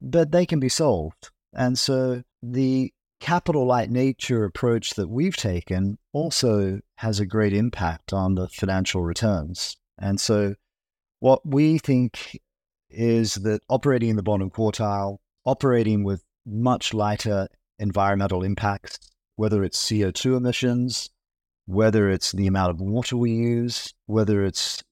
[0.00, 1.30] but they can be solved.
[1.52, 8.12] And so the capital light nature approach that we've taken also has a great impact
[8.12, 9.76] on the financial returns.
[9.98, 10.54] And so,
[11.20, 12.38] what we think
[12.90, 18.98] is that operating in the bottom quartile, operating with much lighter environmental impacts,
[19.36, 21.10] whether it's CO2 emissions,
[21.66, 24.82] whether it's the amount of water we use, whether it's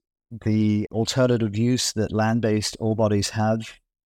[0.44, 3.60] the alternative use that land based ore bodies have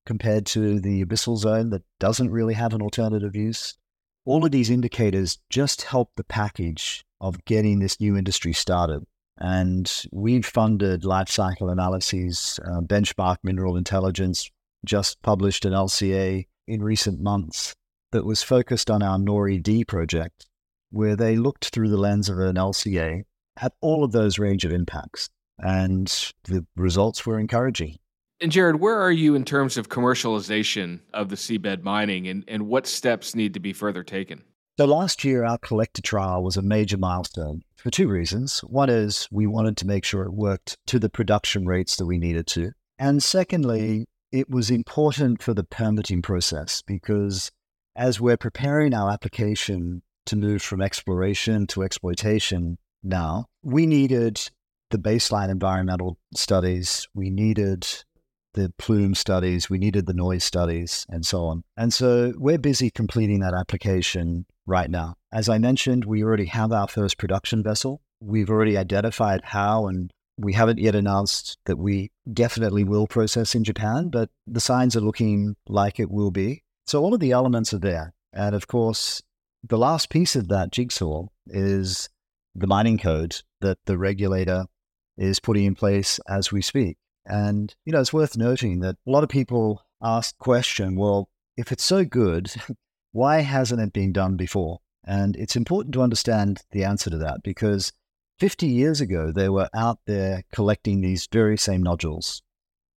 [0.05, 3.77] compared to the abyssal zone that doesn't really have an alternative use,
[4.25, 9.05] all of these indicators just help the package of getting this new industry started.
[9.39, 12.59] And we've funded life cycle analyses.
[12.65, 14.51] Uh, Benchmark Mineral Intelligence
[14.85, 17.75] just published an LCA in recent months
[18.13, 20.47] that was focused on our NORI-D project,
[20.91, 23.25] where they looked through the lens of an LCA
[23.61, 25.29] at all of those range of impacts.
[25.59, 26.07] And
[26.45, 27.97] the results were encouraging.
[28.41, 32.67] And Gerard, where are you in terms of commercialization of the seabed mining and, and
[32.67, 34.45] what steps need to be further taken?
[34.79, 38.61] So last year, our collector trial was a major milestone for two reasons.
[38.61, 42.19] One is we wanted to make sure it worked to the production rates that we
[42.19, 42.73] needed to.
[42.99, 47.51] And secondly, it was important for the permitting process because
[47.95, 54.51] as we're preparing our application to move from exploration to exploitation now, we needed
[54.91, 57.09] the baseline environmental studies.
[57.15, 57.87] We needed
[58.53, 61.63] the plume studies, we needed the noise studies, and so on.
[61.79, 65.17] And so we're busy completing that application right now.
[65.33, 68.01] As I mentioned, we already have our first production vessel.
[68.21, 73.65] We've already identified how, and we haven't yet announced that we definitely will process in
[73.65, 76.63] Japan, but the signs are looking like it will be.
[76.87, 78.13] So all of the elements are there.
[78.33, 79.23] And of course,
[79.63, 82.09] the last piece of that jigsaw is
[82.55, 84.67] the mining code that the regulator
[85.17, 86.99] is putting in place as we speak.
[87.25, 91.73] And, you know, it's worth noting that a lot of people ask question, well, if
[91.73, 92.53] it's so good,
[93.17, 94.81] why hasn't it been done before?
[95.03, 97.95] And it's important to understand the answer to that because
[98.41, 102.43] 50 years ago, they were out there collecting these very same nodules.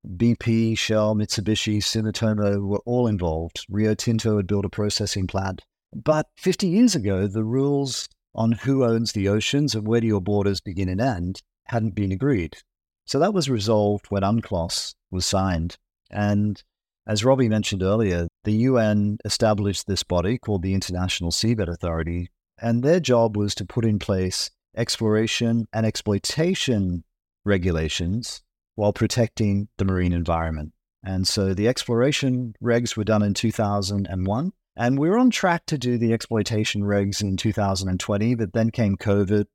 [0.06, 3.66] BP, Shell, Mitsubishi, Sumitomo were all involved.
[3.70, 5.62] Rio Tinto had built a processing plant.
[5.96, 10.22] But 50 years ago, the rules on who owns the oceans and where do your
[10.22, 12.58] borders begin and end hadn't been agreed.
[13.06, 15.78] So that was resolved when UNCLOS was signed.
[16.12, 16.62] And
[17.10, 22.30] as Robbie mentioned earlier, the UN established this body called the International Seabed Authority,
[22.62, 27.04] and their job was to put in place exploration and exploitation
[27.46, 28.44] regulations
[28.76, 30.72] while protecting the marine environment.
[31.04, 34.52] And so the exploration regs were done in 2001.
[34.76, 38.96] And we were on track to do the exploitation regs in 2020, but then came
[38.96, 39.46] COVID.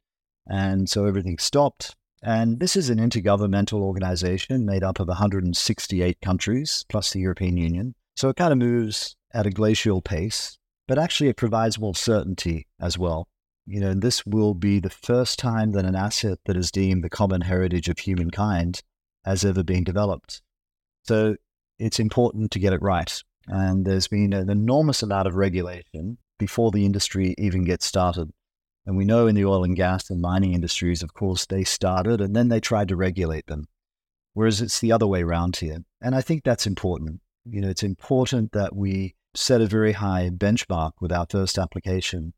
[0.51, 1.95] And so everything stopped.
[2.24, 7.94] And this is an intergovernmental organization made up of 168 countries plus the European Union.
[8.16, 10.56] So it kind of moves at a glacial pace,
[10.88, 13.28] but actually it provides more certainty as well.
[13.66, 17.10] You know, this will be the first time that an asset that is deemed the
[17.10, 18.80] common heritage of humankind
[19.26, 20.40] has ever been developed.
[21.02, 21.37] So
[21.78, 23.22] it's important to get it right.
[23.48, 28.30] And there's been an enormous amount of regulation before the industry even gets started.
[28.87, 32.20] And we know in the oil and gas and mining industries, of course, they started
[32.20, 33.66] and then they tried to regulate them.
[34.35, 35.79] Whereas it's the other way around here.
[36.03, 37.20] And I think that's important.
[37.44, 42.35] You know, it's important that we set a very high benchmark with our first application,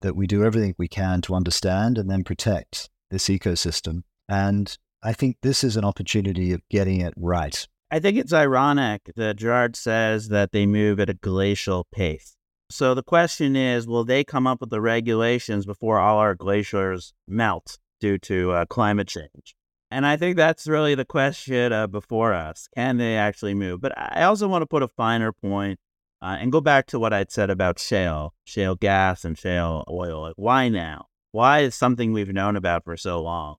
[0.00, 4.02] that we do everything we can to understand and then protect this ecosystem.
[4.28, 7.66] And I think this is an opportunity of getting it right.
[7.90, 12.36] I think it's ironic that Gerard says that they move at a glacial pace.
[12.70, 17.14] So the question is, will they come up with the regulations before all our glaciers
[17.26, 19.56] melt due to uh, climate change?
[19.90, 22.68] And I think that's really the question uh, before us.
[22.76, 23.80] Can they actually move?
[23.80, 25.80] But I also want to put a finer point,
[26.20, 30.20] uh, and go back to what I'd said about shale, shale gas and shale oil.
[30.22, 31.06] Like, why now?
[31.32, 33.56] Why is something we've known about for so long?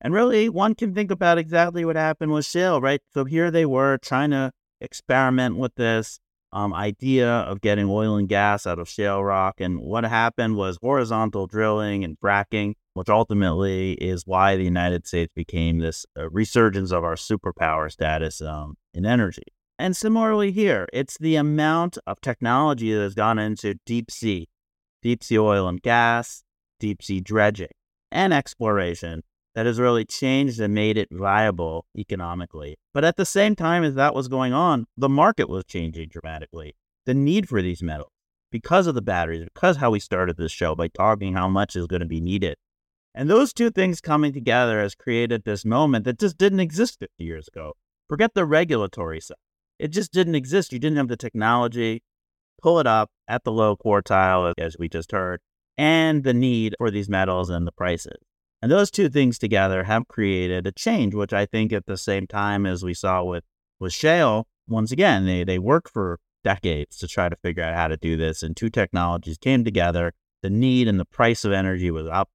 [0.00, 3.00] And really, one can think about exactly what happened with shale, right?
[3.12, 6.20] So here they were trying to experiment with this
[6.52, 9.60] um, idea of getting oil and gas out of shale rock.
[9.60, 15.32] And what happened was horizontal drilling and fracking, which ultimately is why the United States
[15.34, 19.42] became this uh, resurgence of our superpower status um, in energy.
[19.78, 24.48] And similarly here, it's the amount of technology that has gone into deep sea,
[25.02, 26.42] deep sea oil and gas,
[26.80, 27.68] deep sea dredging,
[28.10, 29.22] and exploration
[29.56, 32.76] that has really changed and made it viable economically.
[32.92, 36.76] But at the same time as that was going on, the market was changing dramatically.
[37.06, 38.12] The need for these metals,
[38.52, 41.86] because of the batteries, because how we started this show by talking how much is
[41.86, 42.56] going to be needed.
[43.14, 47.24] And those two things coming together has created this moment that just didn't exist 50
[47.24, 47.72] years ago.
[48.10, 49.38] Forget the regulatory side.
[49.78, 50.70] It just didn't exist.
[50.70, 52.02] You didn't have the technology,
[52.60, 55.40] pull it up at the low quartile, as we just heard,
[55.78, 58.18] and the need for these metals and the prices.
[58.62, 62.26] And those two things together have created a change, which I think at the same
[62.26, 63.44] time as we saw with,
[63.78, 67.88] with shale, once again, they, they worked for decades to try to figure out how
[67.88, 68.42] to do this.
[68.42, 70.12] And two technologies came together.
[70.42, 72.30] The need and the price of energy was up.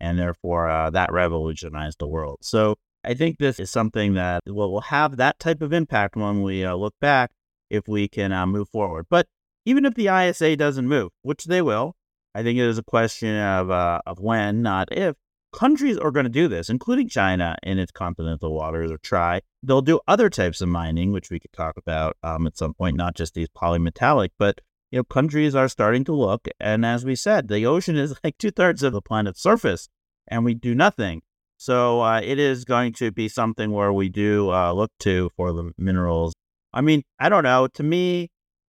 [0.00, 2.38] And therefore, uh, that revolutionized the world.
[2.42, 6.42] So I think this is something that will, will have that type of impact when
[6.42, 7.30] we uh, look back
[7.70, 9.06] if we can uh, move forward.
[9.08, 9.26] But
[9.64, 11.96] even if the ISA doesn't move, which they will,
[12.34, 15.16] I think it is a question of, uh, of when, not if
[15.54, 19.40] countries are going to do this, including China in its continental waters, or try.
[19.62, 22.96] They'll do other types of mining, which we could talk about um, at some point,
[22.96, 26.48] not just these polymetallic, but you know, countries are starting to look.
[26.60, 29.88] And as we said, the ocean is like two thirds of the planet's surface,
[30.28, 31.22] and we do nothing.
[31.56, 35.52] So uh, it is going to be something where we do uh, look to for
[35.52, 36.34] the minerals.
[36.72, 37.68] I mean, I don't know.
[37.68, 38.30] To me,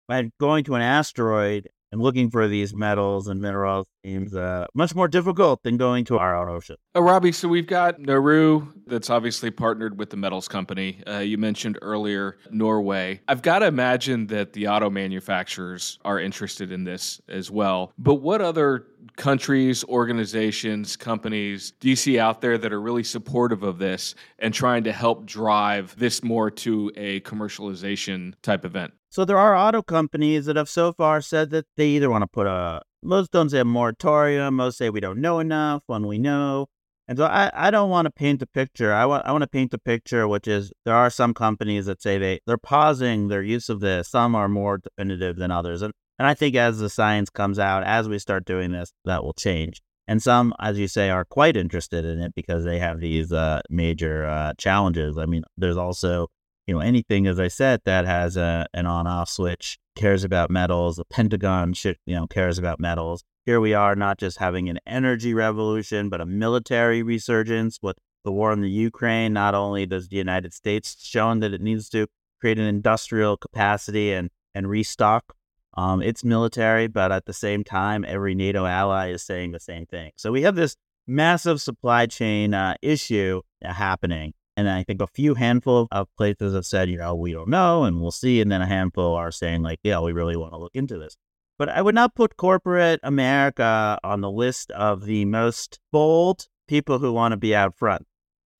[0.09, 4.94] by going to an asteroid and looking for these metals and minerals seems uh, much
[4.94, 6.76] more difficult than going to our own ocean.
[6.94, 11.02] Oh, Robbie, so we've got Nauru that's obviously partnered with the metals company.
[11.07, 13.20] Uh, you mentioned earlier Norway.
[13.28, 17.92] I've got to imagine that the auto manufacturers are interested in this as well.
[17.98, 18.87] But what other
[19.17, 24.93] countries, organizations, companies see out there that are really supportive of this and trying to
[24.93, 28.92] help drive this more to a commercialization type event?
[29.11, 32.29] So there are auto companies that have so far said that they either want to
[32.29, 36.19] put a most don't say a moratorium, most say we don't know enough when we
[36.19, 36.67] know.
[37.09, 38.92] And so I, I don't want to paint a picture.
[38.92, 42.00] I want I want to paint a picture which is there are some companies that
[42.00, 44.09] say they, they're pausing their use of this.
[44.09, 45.83] Some are more definitive than others.
[45.83, 49.25] And and I think as the science comes out, as we start doing this, that
[49.25, 49.81] will change.
[50.08, 53.60] And some, as you say, are quite interested in it because they have these uh,
[53.71, 55.17] major uh, challenges.
[55.17, 56.29] I mean, there's also
[56.67, 60.50] you know anything as i said that has a, an on off switch cares about
[60.50, 60.96] metals.
[60.96, 63.25] The Pentagon, should, you know, cares about metals.
[63.44, 68.33] Here we are, not just having an energy revolution, but a military resurgence with the
[68.33, 69.33] war in the Ukraine.
[69.33, 72.06] Not only does the United States shown that it needs to
[72.40, 75.35] create an industrial capacity and and restock
[75.75, 79.87] um, its military, but at the same time, every NATO ally is saying the same
[79.87, 80.12] thing.
[80.16, 84.35] So we have this massive supply chain uh, issue uh, happening.
[84.56, 87.85] And I think a few handful of places have said, you know, we don't know
[87.85, 88.40] and we'll see.
[88.40, 91.16] And then a handful are saying, like, yeah, we really want to look into this.
[91.58, 96.98] But I would not put corporate America on the list of the most bold people
[96.98, 98.06] who want to be out front,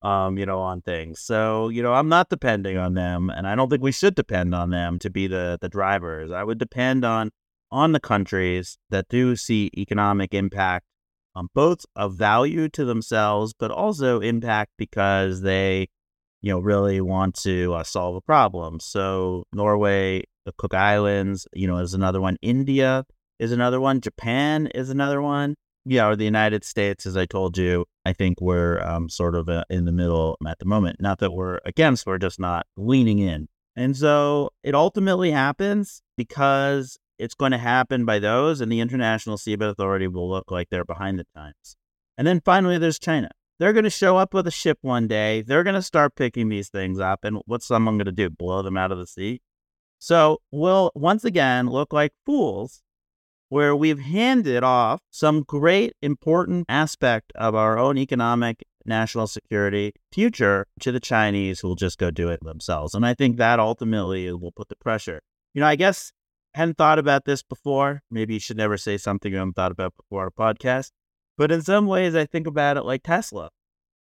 [0.03, 1.19] um, you know, on things.
[1.21, 3.29] So, you know, I'm not depending on them.
[3.29, 6.31] And I don't think we should depend on them to be the, the drivers.
[6.31, 7.31] I would depend on
[7.71, 10.85] on the countries that do see economic impact
[11.35, 15.87] um, both of value to themselves, but also impact because they,
[16.41, 18.79] you know, really want to uh, solve a problem.
[18.79, 22.37] So Norway, the Cook Islands, you know, is another one.
[22.41, 23.05] India
[23.39, 24.01] is another one.
[24.01, 25.55] Japan is another one.
[25.85, 29.47] Yeah, or the United States, as I told you, I think we're um, sort of
[29.47, 30.99] uh, in the middle at the moment.
[30.99, 33.47] Not that we're against, we're just not leaning in.
[33.75, 39.37] And so it ultimately happens because it's going to happen by those, and the International
[39.37, 41.77] Seabed Authority will look like they're behind the times.
[42.17, 43.29] And then finally, there's China.
[43.59, 45.41] They're going to show up with a ship one day.
[45.41, 47.23] They're going to start picking these things up.
[47.23, 48.29] And what's someone going to do?
[48.29, 49.41] Blow them out of the sea?
[49.99, 52.82] So we'll once again look like fools
[53.53, 60.65] where we've handed off some great important aspect of our own economic national security future
[60.79, 62.95] to the Chinese who will just go do it themselves.
[62.95, 65.21] And I think that ultimately will put the pressure.
[65.53, 66.11] You know, I guess
[66.55, 68.01] hadn't thought about this before.
[68.09, 70.89] Maybe you should never say something you haven't thought about before a podcast.
[71.37, 73.51] But in some ways, I think about it like Tesla.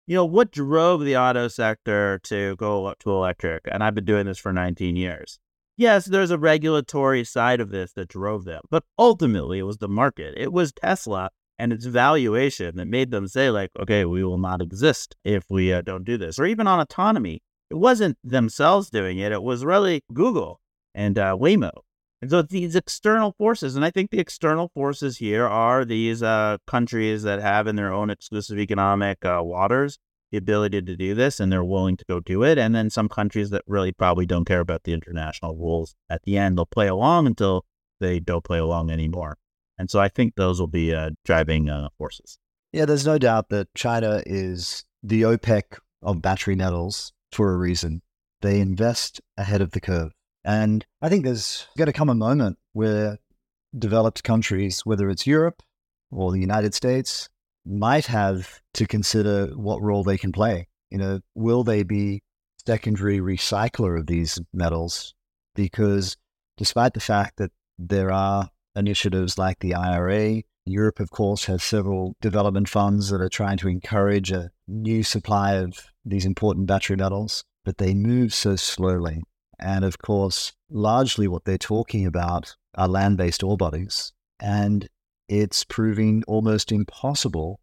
[0.06, 3.68] You know, what drove the auto sector to go to electric?
[3.70, 5.38] And I've been doing this for 19 years.
[5.76, 9.88] Yes, there's a regulatory side of this that drove them, but ultimately it was the
[9.88, 10.34] market.
[10.36, 14.60] It was Tesla and its valuation that made them say, like, okay, we will not
[14.60, 16.38] exist if we uh, don't do this.
[16.38, 20.60] Or even on autonomy, it wasn't themselves doing it, it was really Google
[20.94, 21.70] and uh, Waymo
[22.22, 26.58] and so these external forces, and I think the external forces here are these uh,
[26.68, 29.98] countries that have in their own exclusive economic uh, waters
[30.32, 32.58] the ability to do this, and they're willing to go do it.
[32.58, 35.94] And then some countries that really probably don't care about the international rules.
[36.10, 37.64] At the end, they'll play along until
[38.00, 39.36] they don't play along anymore.
[39.78, 42.38] And so I think those will be uh, driving uh, forces.
[42.72, 48.02] Yeah, there's no doubt that China is the OPEC of battery metals for a reason.
[48.40, 50.12] They invest ahead of the curve.
[50.44, 53.18] And I think there's going to come a moment where
[53.78, 55.62] developed countries, whether it's Europe
[56.10, 57.28] or the United States,
[57.64, 60.68] might have to consider what role they can play.
[60.90, 62.22] You know, will they be
[62.66, 65.14] secondary recycler of these metals?
[65.54, 66.16] Because
[66.56, 72.14] despite the fact that there are initiatives like the IRA, Europe, of course, has several
[72.20, 77.44] development funds that are trying to encourage a new supply of these important battery metals,
[77.64, 79.22] but they move so slowly.
[79.58, 84.12] And of course, largely what they're talking about are land based ore bodies.
[84.40, 84.88] And
[85.28, 87.60] it's proving almost impossible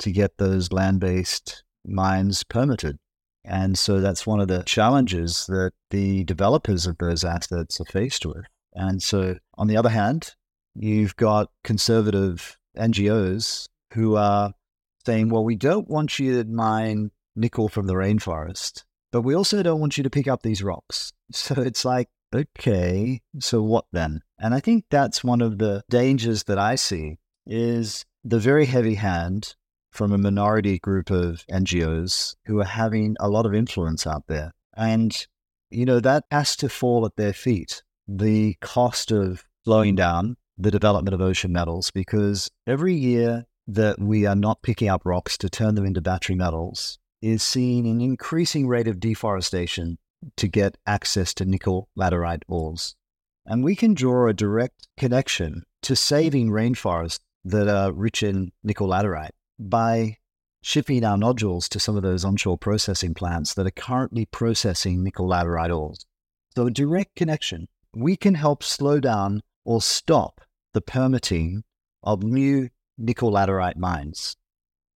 [0.00, 2.98] to get those land based mines permitted.
[3.44, 8.26] And so that's one of the challenges that the developers of those assets are faced
[8.26, 8.44] with.
[8.74, 10.34] And so, on the other hand,
[10.74, 14.52] you've got conservative NGOs who are
[15.06, 18.84] saying, well, we don't want you to mine nickel from the rainforest.
[19.10, 21.12] But we also don't want you to pick up these rocks.
[21.30, 24.22] So it's like, okay, so what then?
[24.38, 28.94] And I think that's one of the dangers that I see is the very heavy
[28.94, 29.54] hand
[29.90, 34.52] from a minority group of NGOs who are having a lot of influence out there.
[34.76, 35.26] And,
[35.70, 37.82] you know, that has to fall at their feet.
[38.06, 44.26] The cost of slowing down the development of ocean metals, because every year that we
[44.26, 48.66] are not picking up rocks to turn them into battery metals, is seeing an increasing
[48.66, 49.98] rate of deforestation
[50.36, 52.94] to get access to nickel laterite ores.
[53.50, 58.88] And we can draw a direct connection to saving rainforests that are rich in nickel
[58.88, 60.18] laterite by
[60.60, 65.26] shipping our nodules to some of those onshore processing plants that are currently processing nickel
[65.26, 66.04] laterite ores.
[66.54, 67.68] So, a direct connection.
[67.96, 70.42] We can help slow down or stop
[70.74, 71.64] the permitting
[72.02, 72.68] of new
[72.98, 74.36] nickel laterite mines.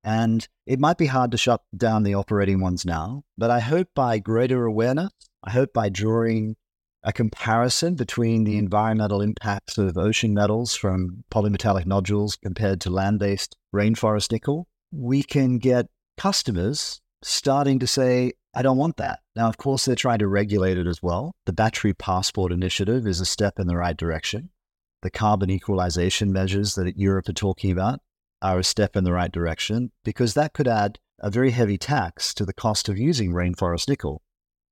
[0.03, 3.87] And it might be hard to shut down the operating ones now, but I hope
[3.95, 6.57] by greater awareness, I hope by drawing
[7.03, 13.19] a comparison between the environmental impacts of ocean metals from polymetallic nodules compared to land
[13.19, 15.87] based rainforest nickel, we can get
[16.17, 19.19] customers starting to say, I don't want that.
[19.35, 21.33] Now, of course, they're trying to regulate it as well.
[21.45, 24.49] The Battery Passport Initiative is a step in the right direction.
[25.01, 28.01] The carbon equalization measures that Europe are talking about
[28.41, 32.33] are a step in the right direction because that could add a very heavy tax
[32.33, 34.21] to the cost of using rainforest nickel.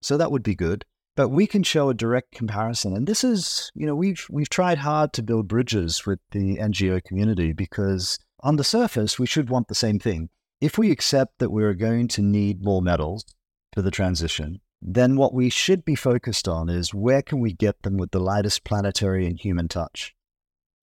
[0.02, 0.86] So that would be good.
[1.16, 2.96] But we can show a direct comparison.
[2.96, 7.04] And this is, you know, we've we've tried hard to build bridges with the NGO
[7.04, 10.30] community because on the surface we should want the same thing.
[10.62, 13.26] If we accept that we're going to need more metals
[13.74, 17.82] for the transition, then what we should be focused on is where can we get
[17.84, 20.16] them with the lightest planetary and human touch.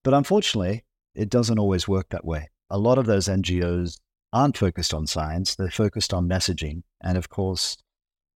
[0.02, 2.50] But unfortunately, it doesn't always work that way.
[2.70, 3.98] A lot of those NGOs
[4.32, 6.82] aren't focused on science, they're focused on messaging.
[7.02, 7.78] And of course,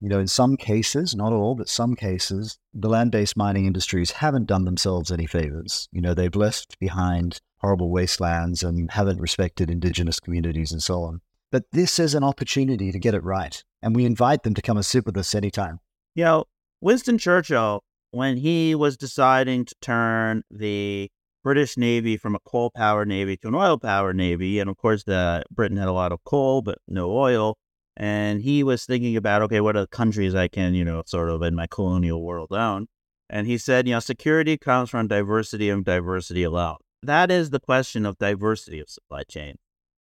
[0.01, 4.13] you know, in some cases, not all, but some cases, the land based mining industries
[4.13, 5.89] haven't done themselves any favors.
[5.93, 11.21] You know, they've left behind horrible wastelands and haven't respected indigenous communities and so on.
[11.53, 13.63] But this is an opportunity to get it right.
[13.83, 15.81] And we invite them to come and sit with us anytime.
[16.15, 16.45] You know,
[16.81, 21.11] Winston Churchill, when he was deciding to turn the
[21.43, 25.05] British Navy from a coal powered navy to an oil powered navy, and of course,
[25.05, 27.57] the Britain had a lot of coal but no oil
[27.97, 31.43] and he was thinking about, okay, what are countries I can, you know, sort of
[31.43, 32.87] in my colonial world own?
[33.29, 36.77] And he said, you know, security comes from diversity and diversity alone.
[37.03, 39.57] That is the question of diversity of supply chain.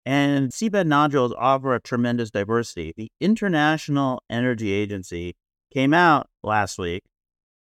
[0.05, 2.93] And seabed nodules offer a tremendous diversity.
[2.97, 5.35] The International Energy Agency
[5.73, 7.05] came out last week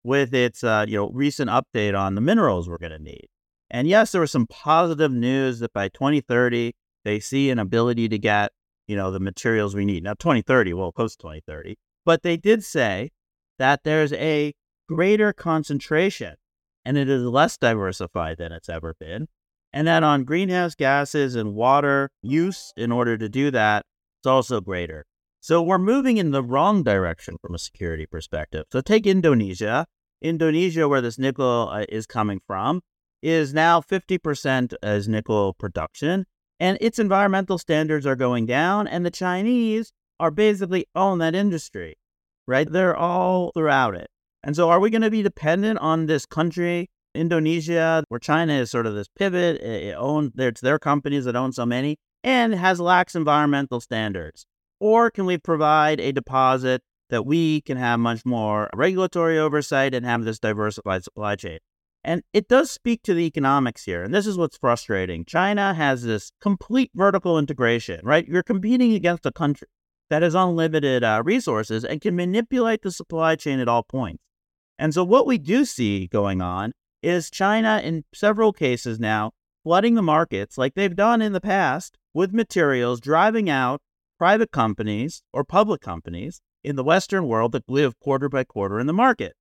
[0.05, 3.27] with its, uh, you know, recent update on the minerals we're going to need.
[3.71, 6.73] And yes, there was some positive news that by 2030,
[7.05, 8.53] they see an ability to get
[8.89, 10.03] you know, the materials we need.
[10.03, 13.11] Now, 2030, well, post 2030, but they did say
[13.59, 14.55] that there's a
[14.89, 16.35] greater concentration
[16.85, 19.29] and it is less diversified than it's ever been.
[19.73, 23.85] And that on greenhouse gases and water use in order to do that,
[24.21, 25.05] it's also greater.
[25.41, 28.65] So we're moving in the wrong direction from a security perspective.
[28.73, 29.87] So take Indonesia.
[30.23, 32.81] Indonesia, where this nickel uh, is coming from,
[33.23, 36.25] is now 50% as nickel production
[36.61, 41.97] and its environmental standards are going down, and the Chinese are basically own that industry,
[42.47, 42.71] right?
[42.71, 44.09] They're all throughout it.
[44.43, 48.71] And so, are we going to be dependent on this country, Indonesia, where China is
[48.71, 49.61] sort of this pivot?
[49.61, 54.47] It owns it's their companies that own so many and has lax environmental standards.
[54.81, 60.07] Or can we provide a deposit that we can have much more regulatory oversight and
[60.07, 61.59] have this diversified supply chain?
[62.05, 64.03] And it does speak to the economics here.
[64.03, 65.25] And this is what's frustrating.
[65.25, 68.27] China has this complete vertical integration, right?
[68.27, 69.69] You're competing against a country
[70.09, 74.23] that has unlimited uh, resources and can manipulate the supply chain at all points.
[74.79, 76.73] And so, what we do see going on
[77.03, 79.33] is China, in several cases now,
[79.65, 83.81] flooding the markets like they've done in the past with materials, driving out
[84.19, 88.87] private companies or public companies in the Western world that live quarter by quarter in
[88.87, 89.35] the market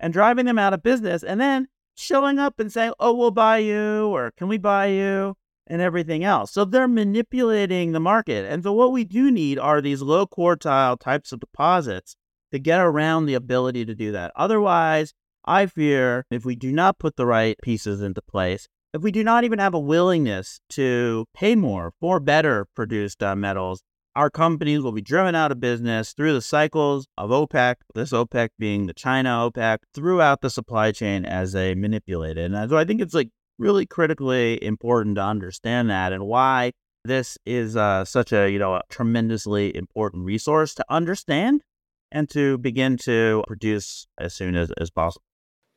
[0.00, 1.22] and driving them out of business.
[1.22, 5.34] And then showing up and saying, oh, we'll buy you, or can we buy you,
[5.66, 6.52] and everything else.
[6.52, 8.44] So they're manipulating the market.
[8.50, 12.14] And so what we do need are these low quartile types of deposits
[12.52, 14.32] to get around the ability to do that.
[14.36, 15.12] Otherwise,
[15.44, 19.24] I fear if we do not put the right pieces into place, if we do
[19.24, 23.82] not even have a willingness to pay more for better produced uh, metals,
[24.16, 28.48] our companies will be driven out of business through the cycles of OPEC, this OPEC
[28.58, 32.50] being the China OPEC, throughout the supply chain as they manipulate it.
[32.50, 36.72] And so I think it's like really critically important to understand that and why
[37.04, 41.62] this is uh, such a you know a tremendously important resource to understand
[42.10, 45.22] and to begin to produce as soon as, as possible.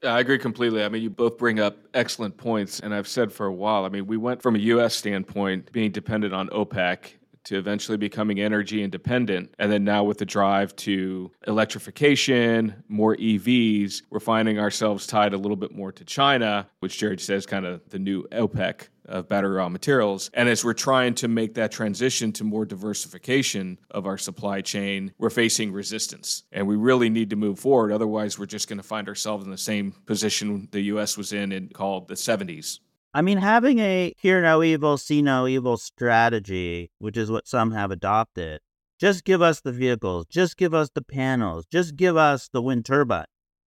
[0.02, 0.84] I agree completely.
[0.84, 2.80] I mean, you both bring up excellent points.
[2.80, 4.96] And I've said for a while, I mean, we went from a U.S.
[4.96, 7.16] standpoint being dependent on OPEC
[7.50, 9.56] to eventually becoming energy independent.
[9.58, 15.38] And then now with the drive to electrification, more EVs, we're finding ourselves tied a
[15.38, 19.56] little bit more to China, which Gerard says kind of the new OPEC of battery
[19.56, 20.30] raw materials.
[20.36, 25.12] And as we're trying to make that transition to more diversification of our supply chain,
[25.18, 26.44] we're facing resistance.
[26.52, 27.92] And we really need to move forward.
[27.92, 31.52] Otherwise, we're just going to find ourselves in the same position the US was in
[31.52, 32.80] in called the 70s.
[33.12, 37.72] I mean, having a hear no evil, see no evil strategy, which is what some
[37.72, 38.62] have adopted,
[39.00, 42.86] just give us the vehicles, just give us the panels, just give us the wind
[42.86, 43.26] turbine,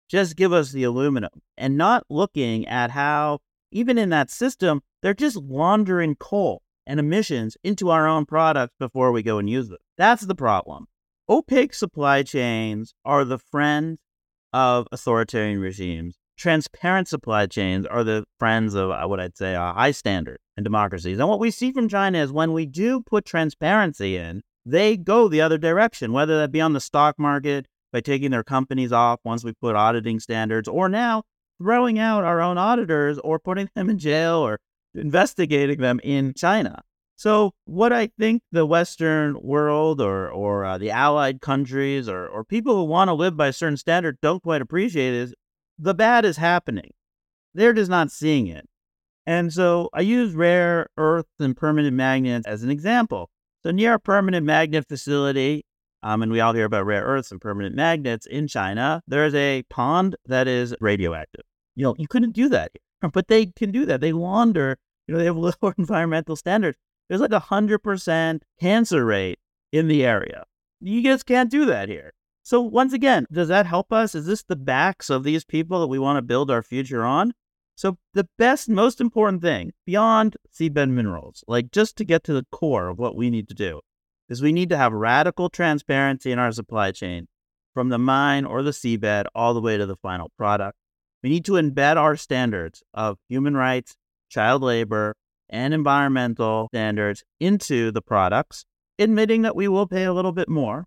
[0.09, 3.39] just give us the aluminum, and not looking at how,
[3.71, 9.13] even in that system, they're just laundering coal and emissions into our own products before
[9.13, 9.79] we go and use them.
[9.97, 10.89] That's the problem.
[11.27, 13.99] Opaque supply chains are the friend
[14.53, 19.73] of authoritarian regimes transparent supply chains are the friends of uh, what I'd say a
[19.73, 21.21] high standard in democracies.
[21.21, 25.29] And what we see from China is when we do put transparency in, they go
[25.29, 29.21] the other direction, whether that be on the stock market by taking their companies off
[29.25, 31.23] once we put auditing standards, or now
[31.59, 34.59] throwing out our own auditors or putting them in jail or
[34.97, 36.83] investigating them in China.
[37.15, 42.43] So, what I think the Western world or, or uh, the allied countries or, or
[42.43, 45.33] people who want to live by a certain standard don't quite appreciate is
[45.79, 46.91] the bad is happening.
[47.55, 48.69] They're just not seeing it.
[49.27, 53.31] And so I use rare earths and permanent magnets as an example.
[53.63, 55.65] So, near a permanent magnet facility,
[56.03, 59.63] um, and we all hear about rare earths and permanent magnets in China, there's a
[59.71, 61.45] pond that is radioactive.
[61.77, 62.73] You know, you couldn't do that
[63.13, 64.01] but they can do that.
[64.01, 66.79] They launder, you know, they have lower environmental standards.
[67.09, 69.39] There's like a 100% cancer rate
[69.73, 70.45] in the area.
[70.81, 72.13] You just can't do that here.
[72.45, 74.15] So, once again, does that help us?
[74.15, 77.35] Is this the backs of these people that we want to build our future on?
[77.77, 82.47] So, the best, most important thing beyond seabed minerals, like just to get to the
[82.51, 83.81] core of what we need to do,
[84.29, 87.29] is we need to have radical transparency in our supply chain
[87.75, 90.77] from the mine or the seabed all the way to the final product.
[91.23, 93.95] We need to embed our standards of human rights,
[94.29, 95.15] child labor,
[95.49, 98.65] and environmental standards into the products,
[98.99, 100.87] admitting that we will pay a little bit more.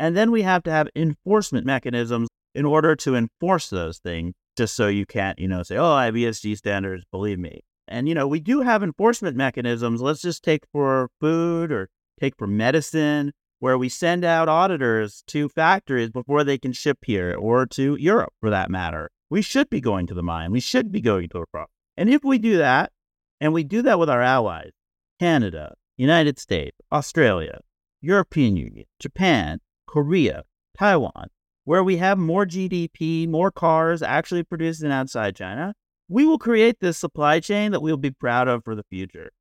[0.00, 4.74] And then we have to have enforcement mechanisms in order to enforce those things, just
[4.74, 7.60] so you can't, you know, say, oh, I have ESG standards, believe me.
[7.86, 10.00] And, you know, we do have enforcement mechanisms.
[10.00, 15.50] Let's just take for food or take for medicine, where we send out auditors to
[15.50, 19.10] factories before they can ship here or to Europe for that matter.
[19.28, 20.50] We should be going to the mine.
[20.50, 21.68] We should be going to a crop.
[21.98, 22.90] And if we do that,
[23.38, 24.70] and we do that with our allies,
[25.18, 27.60] Canada, United States, Australia,
[28.00, 29.60] European Union, Japan,
[29.90, 30.44] Korea,
[30.78, 31.28] Taiwan,
[31.64, 35.74] where we have more GDP, more cars actually produced in outside China,
[36.08, 39.32] we will create this supply chain that we'll be proud of for the future,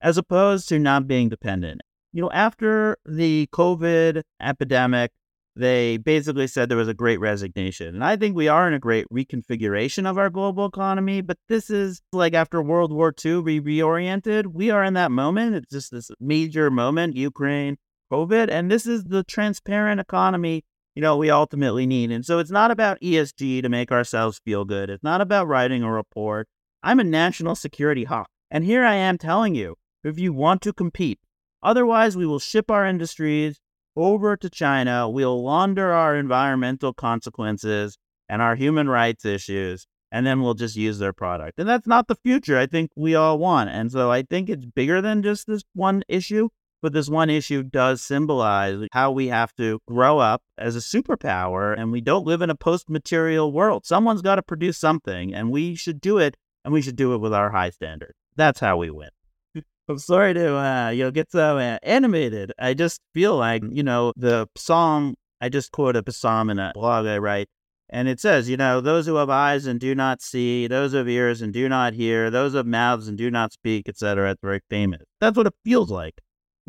[0.00, 1.82] as opposed to not being dependent.
[2.12, 5.10] You know, after the COVID epidemic,
[5.54, 7.88] they basically said there was a great resignation.
[7.88, 11.68] And I think we are in a great reconfiguration of our global economy, but this
[11.68, 14.46] is like after World War II, we reoriented.
[14.46, 15.56] We are in that moment.
[15.56, 17.76] It's just this major moment, Ukraine,
[18.10, 22.10] COVID, and this is the transparent economy, you know, we ultimately need.
[22.10, 24.90] And so it's not about ESG to make ourselves feel good.
[24.90, 26.48] It's not about writing a report.
[26.82, 28.28] I'm a national security hawk.
[28.50, 31.20] And here I am telling you, if you want to compete,
[31.62, 33.60] otherwise we will ship our industries
[33.96, 37.98] over to China, we'll launder our environmental consequences
[38.28, 41.58] and our human rights issues, and then we'll just use their product.
[41.58, 43.70] And that's not the future I think we all want.
[43.70, 46.48] And so I think it's bigger than just this one issue,
[46.82, 51.78] but this one issue does symbolize how we have to grow up as a superpower,
[51.78, 53.84] and we don't live in a post material world.
[53.84, 57.18] Someone's got to produce something, and we should do it, and we should do it
[57.18, 58.14] with our high standards.
[58.36, 59.10] That's how we win.
[59.88, 62.52] I'm sorry to uh, you know get so uh, animated.
[62.58, 65.16] I just feel like you know the psalm.
[65.40, 67.48] I just quoted a psalm in a blog I write,
[67.88, 70.98] and it says, you know, those who have eyes and do not see, those who
[70.98, 74.30] have ears and do not hear, those who have mouths and do not speak, etc.
[74.30, 75.02] It's very famous.
[75.20, 76.20] That's what it feels like.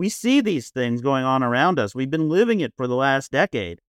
[0.01, 1.93] We see these things going on around us.
[1.93, 3.81] We've been living it for the last decade.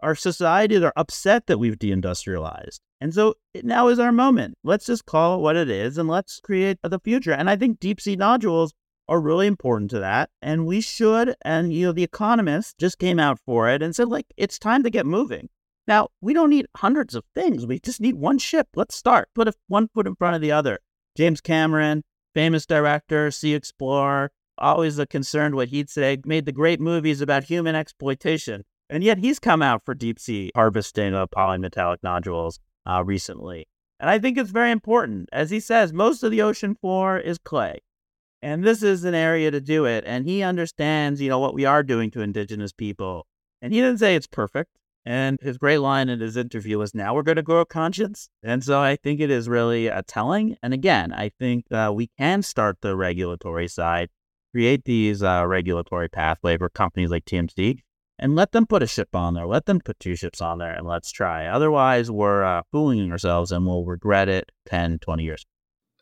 [0.00, 2.80] Our societies are upset that we've deindustrialized.
[3.00, 4.58] And so now is our moment.
[4.64, 7.30] Let's just call it what it is and let's create the future.
[7.30, 8.74] And I think deep sea nodules
[9.08, 10.30] are really important to that.
[10.42, 14.08] And we should, and you know, the Economist just came out for it and said,
[14.08, 15.48] like, it's time to get moving.
[15.86, 17.64] Now, we don't need hundreds of things.
[17.64, 18.66] We just need one ship.
[18.74, 19.28] Let's start.
[19.36, 20.80] Put a, one foot in front of the other.
[21.16, 22.02] James Cameron,
[22.34, 27.44] famous director, Sea Explorer, always a concerned what he'd say, made the great movies about
[27.44, 28.64] human exploitation.
[28.88, 33.68] And yet he's come out for deep sea harvesting of polymetallic nodules uh, recently.
[34.00, 35.28] And I think it's very important.
[35.32, 37.80] As he says, most of the ocean floor is clay.
[38.42, 40.04] And this is an area to do it.
[40.06, 43.26] And he understands, you know, what we are doing to indigenous people.
[43.60, 44.70] And he didn't say it's perfect.
[45.04, 48.28] And his great line in his interview was, now we're going to grow conscience.
[48.42, 50.56] And so I think it is really a telling.
[50.62, 54.08] And again, I think uh, we can start the regulatory side,
[54.52, 57.80] create these uh, regulatory pathway for companies like TMC
[58.18, 59.46] and let them put a ship on there.
[59.46, 61.46] Let them put two ships on there and let's try.
[61.46, 65.46] Otherwise, we're uh, fooling ourselves and we'll regret it 10, 20 years.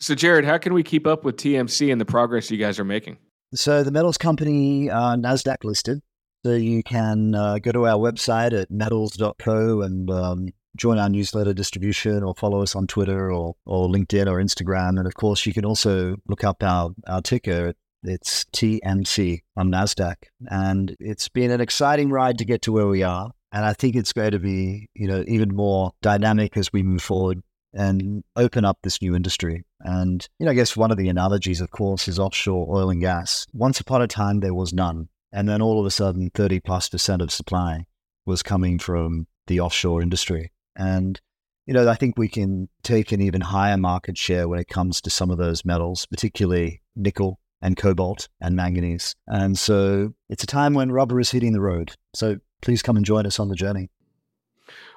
[0.01, 2.85] So, Gerard, how can we keep up with TMC and the progress you guys are
[2.85, 3.19] making?
[3.55, 6.01] So, the metals company uh, NASDAQ listed.
[6.45, 11.53] So, you can uh, go to our website at metals.co and um, join our newsletter
[11.53, 14.99] distribution or follow us on Twitter or, or LinkedIn or Instagram.
[14.99, 17.75] And of course, you can also look up our, our ticker.
[18.03, 20.17] It's TMC on NASDAQ.
[20.51, 23.31] And it's been an exciting ride to get to where we are.
[23.53, 27.03] And I think it's going to be, you know, even more dynamic as we move
[27.03, 27.43] forward
[27.73, 29.65] and open up this new industry.
[29.81, 33.01] And, you know, I guess one of the analogies, of course, is offshore oil and
[33.01, 33.47] gas.
[33.53, 35.09] Once upon a time, there was none.
[35.33, 37.87] And then all of a sudden, 30 plus percent of supply
[38.27, 40.53] was coming from the offshore industry.
[40.77, 41.21] And,
[41.67, 45.01] you know, I think we can take an even higher market share when it comes
[45.03, 49.15] to some of those metals, particularly nickel and cobalt and manganese.
[49.27, 51.93] And so it's a time when rubber is hitting the road.
[52.15, 53.91] So please come and join us on the journey.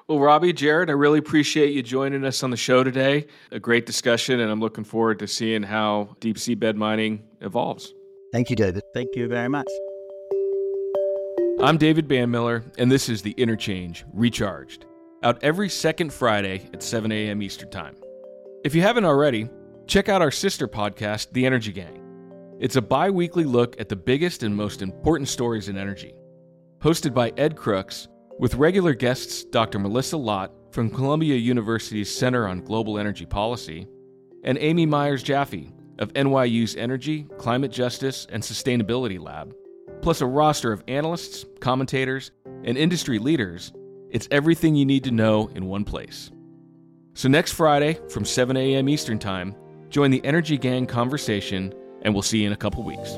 [0.08, 3.28] Well, Robbie, Gerard, I really appreciate you joining us on the show today.
[3.52, 7.94] A great discussion, and I'm looking forward to seeing how deep sea bed mining evolves.
[8.32, 8.82] Thank you, David.
[8.92, 9.68] Thank you very much.
[11.62, 14.86] I'm David Banmiller, and this is The Interchange Recharged,
[15.22, 17.40] out every second Friday at 7 a.m.
[17.40, 17.94] Eastern Time.
[18.64, 19.48] If you haven't already,
[19.86, 22.01] check out our sister podcast, The Energy Gang.
[22.62, 26.14] It's a bi weekly look at the biggest and most important stories in energy.
[26.78, 28.08] Hosted by Ed Crooks,
[28.38, 29.78] with regular guests Dr.
[29.78, 33.86] Melissa Lott from Columbia University's Center on Global Energy Policy,
[34.44, 39.54] and Amy Myers Jaffe of NYU's Energy, Climate Justice, and Sustainability Lab
[40.02, 42.32] plus a roster of analysts, commentators,
[42.64, 43.72] and industry leaders,
[44.10, 46.30] it's everything you need to know in one place.
[47.14, 48.88] So, next Friday from 7 a.m.
[48.88, 49.54] Eastern Time,
[49.88, 51.72] join the Energy Gang conversation,
[52.02, 53.16] and we'll see you in a couple weeks.